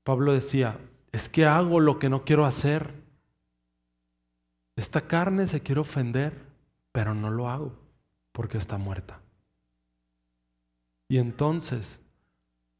Pablo 0.04 0.32
decía, 0.32 0.78
es 1.10 1.28
que 1.28 1.44
hago 1.44 1.80
lo 1.80 1.98
que 1.98 2.08
no 2.08 2.24
quiero 2.24 2.44
hacer. 2.44 2.94
Esta 4.76 5.08
carne 5.08 5.46
se 5.46 5.60
quiere 5.60 5.80
ofender, 5.80 6.40
pero 6.92 7.14
no 7.14 7.30
lo 7.30 7.48
hago 7.48 7.72
porque 8.32 8.58
está 8.58 8.78
muerta. 8.78 9.23
Y 11.08 11.18
entonces 11.18 12.00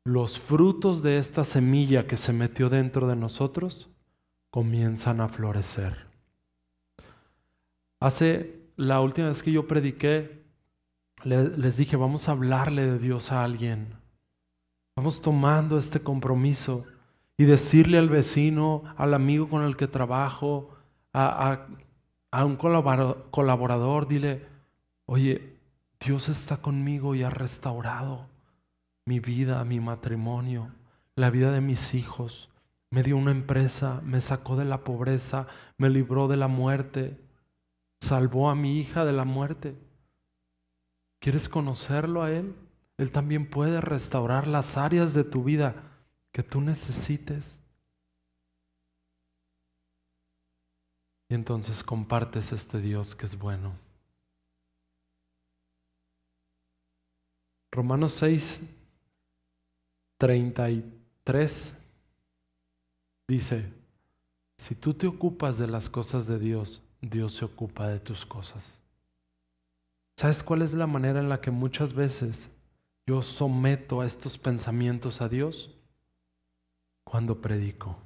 los 0.04 0.38
frutos 0.38 1.02
de 1.02 1.18
esta 1.18 1.44
semilla 1.44 2.06
que 2.06 2.16
se 2.16 2.32
metió 2.32 2.68
dentro 2.68 3.06
de 3.06 3.16
nosotros 3.16 3.88
comienzan 4.50 5.20
a 5.20 5.28
florecer. 5.28 6.06
Hace 8.00 8.60
la 8.76 9.00
última 9.00 9.28
vez 9.28 9.42
que 9.42 9.50
yo 9.50 9.66
prediqué, 9.66 10.44
les 11.24 11.76
dije, 11.78 11.96
vamos 11.96 12.28
a 12.28 12.32
hablarle 12.32 12.84
de 12.84 12.98
Dios 12.98 13.32
a 13.32 13.44
alguien. 13.44 13.94
Vamos 14.94 15.22
tomando 15.22 15.78
este 15.78 16.00
compromiso 16.00 16.84
y 17.38 17.44
decirle 17.44 17.96
al 17.98 18.10
vecino, 18.10 18.84
al 18.96 19.14
amigo 19.14 19.48
con 19.48 19.62
el 19.62 19.76
que 19.76 19.88
trabajo, 19.88 20.70
a, 21.14 21.66
un 22.44 22.56
colaborador, 22.56 24.06
dile, 24.06 24.46
oye, 25.06 25.53
Dios 26.04 26.28
está 26.28 26.58
conmigo 26.58 27.14
y 27.14 27.22
ha 27.22 27.30
restaurado 27.30 28.28
mi 29.06 29.20
vida, 29.20 29.64
mi 29.64 29.80
matrimonio, 29.80 30.70
la 31.16 31.30
vida 31.30 31.50
de 31.50 31.62
mis 31.62 31.94
hijos. 31.94 32.50
Me 32.90 33.02
dio 33.02 33.16
una 33.16 33.30
empresa, 33.30 34.02
me 34.04 34.20
sacó 34.20 34.56
de 34.56 34.66
la 34.66 34.84
pobreza, 34.84 35.46
me 35.78 35.88
libró 35.88 36.28
de 36.28 36.36
la 36.36 36.46
muerte, 36.46 37.18
salvó 38.00 38.50
a 38.50 38.54
mi 38.54 38.78
hija 38.78 39.06
de 39.06 39.14
la 39.14 39.24
muerte. 39.24 39.78
¿Quieres 41.20 41.48
conocerlo 41.48 42.22
a 42.22 42.30
Él? 42.30 42.54
Él 42.98 43.10
también 43.10 43.48
puede 43.48 43.80
restaurar 43.80 44.46
las 44.46 44.76
áreas 44.76 45.14
de 45.14 45.24
tu 45.24 45.42
vida 45.42 45.74
que 46.32 46.42
tú 46.42 46.60
necesites. 46.60 47.60
Y 51.30 51.34
entonces 51.34 51.82
compartes 51.82 52.52
este 52.52 52.80
Dios 52.80 53.14
que 53.14 53.24
es 53.24 53.38
bueno. 53.38 53.83
Romanos 57.74 58.12
6, 58.12 58.62
33 60.16 61.76
dice, 63.26 63.72
si 64.56 64.76
tú 64.76 64.94
te 64.94 65.08
ocupas 65.08 65.58
de 65.58 65.66
las 65.66 65.90
cosas 65.90 66.28
de 66.28 66.38
Dios, 66.38 66.82
Dios 67.00 67.34
se 67.34 67.44
ocupa 67.44 67.88
de 67.88 67.98
tus 67.98 68.24
cosas. 68.24 68.80
¿Sabes 70.16 70.44
cuál 70.44 70.62
es 70.62 70.72
la 70.74 70.86
manera 70.86 71.18
en 71.18 71.28
la 71.28 71.40
que 71.40 71.50
muchas 71.50 71.94
veces 71.94 72.48
yo 73.08 73.22
someto 73.22 74.02
a 74.02 74.06
estos 74.06 74.38
pensamientos 74.38 75.20
a 75.20 75.28
Dios? 75.28 75.76
Cuando 77.02 77.40
predico, 77.40 77.98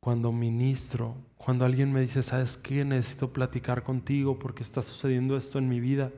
cuando 0.00 0.32
ministro, 0.32 1.14
cuando 1.36 1.64
alguien 1.64 1.92
me 1.92 2.00
dice, 2.00 2.24
¿sabes 2.24 2.56
qué? 2.56 2.84
Necesito 2.84 3.32
platicar 3.32 3.84
contigo 3.84 4.40
porque 4.40 4.64
está 4.64 4.82
sucediendo 4.82 5.36
esto 5.36 5.60
en 5.60 5.68
mi 5.68 5.78
vida 5.78 6.10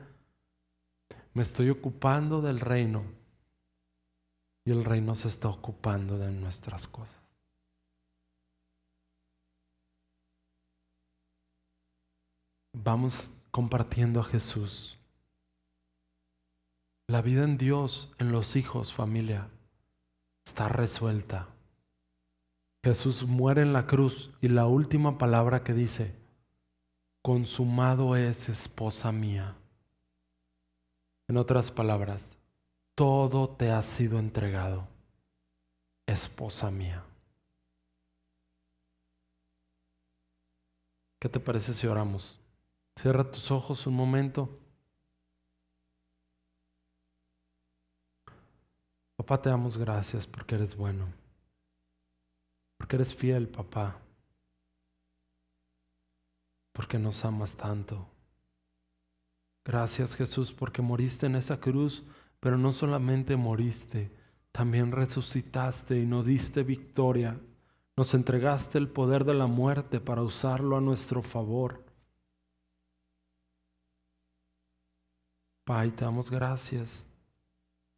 me 1.35 1.43
estoy 1.43 1.69
ocupando 1.69 2.41
del 2.41 2.61
reino 2.61 3.03
y 4.63 4.71
el 4.71 4.85
reino 4.85 5.15
se 5.15 5.27
está 5.27 5.49
ocupando 5.49 6.17
de 6.17 6.31
nuestras 6.31 6.87
cosas. 6.87 7.21
Vamos 12.73 13.31
compartiendo 13.51 14.21
a 14.21 14.23
Jesús. 14.23 14.97
La 17.07 17.21
vida 17.21 17.43
en 17.43 17.57
Dios, 17.57 18.13
en 18.17 18.31
los 18.31 18.55
hijos, 18.55 18.93
familia, 18.93 19.49
está 20.45 20.69
resuelta. 20.69 21.49
Jesús 22.83 23.23
muere 23.23 23.61
en 23.61 23.73
la 23.73 23.87
cruz 23.87 24.31
y 24.39 24.47
la 24.47 24.67
última 24.67 25.17
palabra 25.17 25.65
que 25.65 25.73
dice, 25.73 26.15
consumado 27.21 28.15
es 28.15 28.47
esposa 28.47 29.11
mía. 29.11 29.57
En 31.27 31.37
otras 31.37 31.71
palabras, 31.71 32.37
todo 32.93 33.49
te 33.49 33.71
ha 33.71 33.81
sido 33.81 34.19
entregado, 34.19 34.87
esposa 36.05 36.69
mía. 36.69 37.03
¿Qué 41.19 41.27
te 41.27 41.39
parece 41.39 41.73
si 41.73 41.87
oramos? 41.87 42.39
Cierra 42.95 43.31
tus 43.31 43.49
ojos 43.49 43.87
un 43.87 43.95
momento. 43.95 44.59
Papá, 49.15 49.41
te 49.41 49.49
damos 49.49 49.77
gracias 49.77 50.27
porque 50.27 50.53
eres 50.53 50.75
bueno, 50.75 51.07
porque 52.77 52.97
eres 52.97 53.15
fiel, 53.15 53.49
papá, 53.49 53.99
porque 56.73 56.99
nos 56.99 57.25
amas 57.25 57.55
tanto. 57.55 58.14
Gracias 59.65 60.15
Jesús 60.15 60.53
porque 60.53 60.83
moriste 60.83 61.25
en 61.25 61.35
esa 61.35 61.59
cruz, 61.59 62.03
pero 62.39 62.55
no 62.55 62.71
solamente 62.71 63.35
moriste, 63.35 64.11
también 64.51 64.91
resucitaste 64.91 65.99
y 65.99 66.05
nos 66.05 66.27
diste 66.27 66.61
victoria. 66.63 67.39
Nos 67.97 68.13
entregaste 68.13 68.77
el 68.77 68.87
poder 68.87 69.25
de 69.25 69.33
la 69.33 69.47
muerte 69.47 69.99
para 69.99 70.21
usarlo 70.21 70.77
a 70.77 70.81
nuestro 70.81 71.23
favor. 71.23 71.83
Pai, 75.63 75.89
te 75.91 76.05
damos 76.05 76.29
gracias 76.29 77.07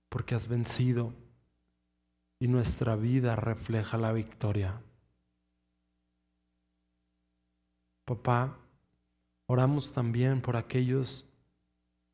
porque 0.08 0.36
has 0.36 0.48
vencido 0.48 1.14
y 2.40 2.48
nuestra 2.48 2.96
vida 2.96 3.36
refleja 3.36 3.98
la 3.98 4.14
victoria. 4.14 4.82
Papá, 8.06 8.58
oramos 9.48 9.92
también 9.92 10.42
por 10.42 10.56
aquellos 10.56 11.27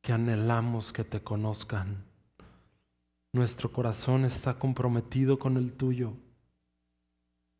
que 0.04 0.12
anhelamos 0.12 0.92
que 0.92 1.06
te 1.06 1.24
conozcan. 1.24 2.04
Nuestro 3.32 3.72
corazón 3.72 4.26
está 4.26 4.60
comprometido 4.60 5.40
con 5.40 5.56
el 5.56 5.72
tuyo. 5.74 6.14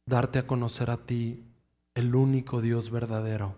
Darte 0.06 0.40
a 0.40 0.46
conocer 0.46 0.92
a 0.92 1.06
ti, 1.06 1.42
el 1.96 2.14
único 2.14 2.60
Dios 2.60 2.92
verdadero. 2.92 3.56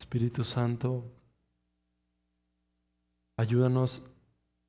Espíritu 0.00 0.42
Santo, 0.42 1.04
ayúdanos 3.36 4.02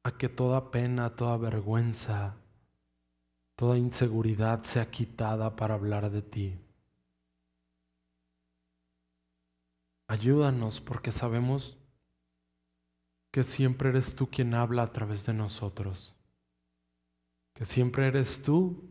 a 0.03 0.11
que 0.11 0.29
toda 0.29 0.69
pena, 0.69 1.15
toda 1.15 1.35
vergüenza, 1.37 2.35
toda 3.55 3.79
inseguridad 3.79 4.63
sea 4.63 4.91
quitada 4.91 5.55
para 5.55 5.73
hablar 5.73 6.11
de 6.11 6.21
ti. 6.21 6.66
Ayúdanos 10.07 10.79
porque 10.79 11.11
sabemos 11.11 11.77
que 13.31 13.43
siempre 13.43 13.89
eres 13.89 14.15
tú 14.15 14.29
quien 14.29 14.53
habla 14.53 14.83
a 14.83 14.91
través 14.91 15.25
de 15.25 15.33
nosotros. 15.33 16.15
Que 17.53 17.65
siempre 17.65 18.07
eres 18.07 18.41
tú 18.41 18.89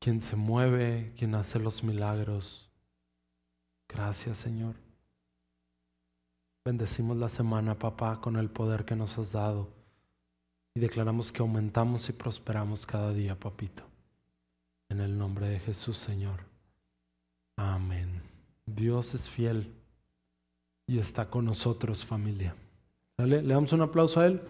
quien 0.00 0.20
se 0.20 0.36
mueve, 0.36 1.14
quien 1.16 1.34
hace 1.34 1.58
los 1.58 1.84
milagros. 1.84 2.68
Gracias 3.88 4.38
Señor. 4.38 4.74
Bendecimos 6.64 7.16
la 7.16 7.28
semana, 7.28 7.78
papá, 7.78 8.20
con 8.20 8.36
el 8.36 8.50
poder 8.50 8.84
que 8.84 8.96
nos 8.96 9.16
has 9.18 9.30
dado. 9.30 9.72
Y 10.74 10.80
declaramos 10.80 11.30
que 11.30 11.40
aumentamos 11.40 12.08
y 12.08 12.12
prosperamos 12.12 12.84
cada 12.84 13.12
día, 13.12 13.38
papito. 13.38 13.84
En 14.88 15.00
el 15.00 15.16
nombre 15.16 15.48
de 15.48 15.60
Jesús, 15.60 15.96
Señor. 15.96 16.40
Amén. 17.56 18.35
Dios 18.66 19.14
es 19.14 19.28
fiel 19.28 19.72
y 20.86 20.98
está 20.98 21.30
con 21.30 21.44
nosotros, 21.44 22.04
familia. 22.04 22.54
¿Le 23.18 23.42
damos 23.42 23.72
un 23.72 23.80
aplauso 23.80 24.20
a 24.20 24.26
Él? 24.26 24.42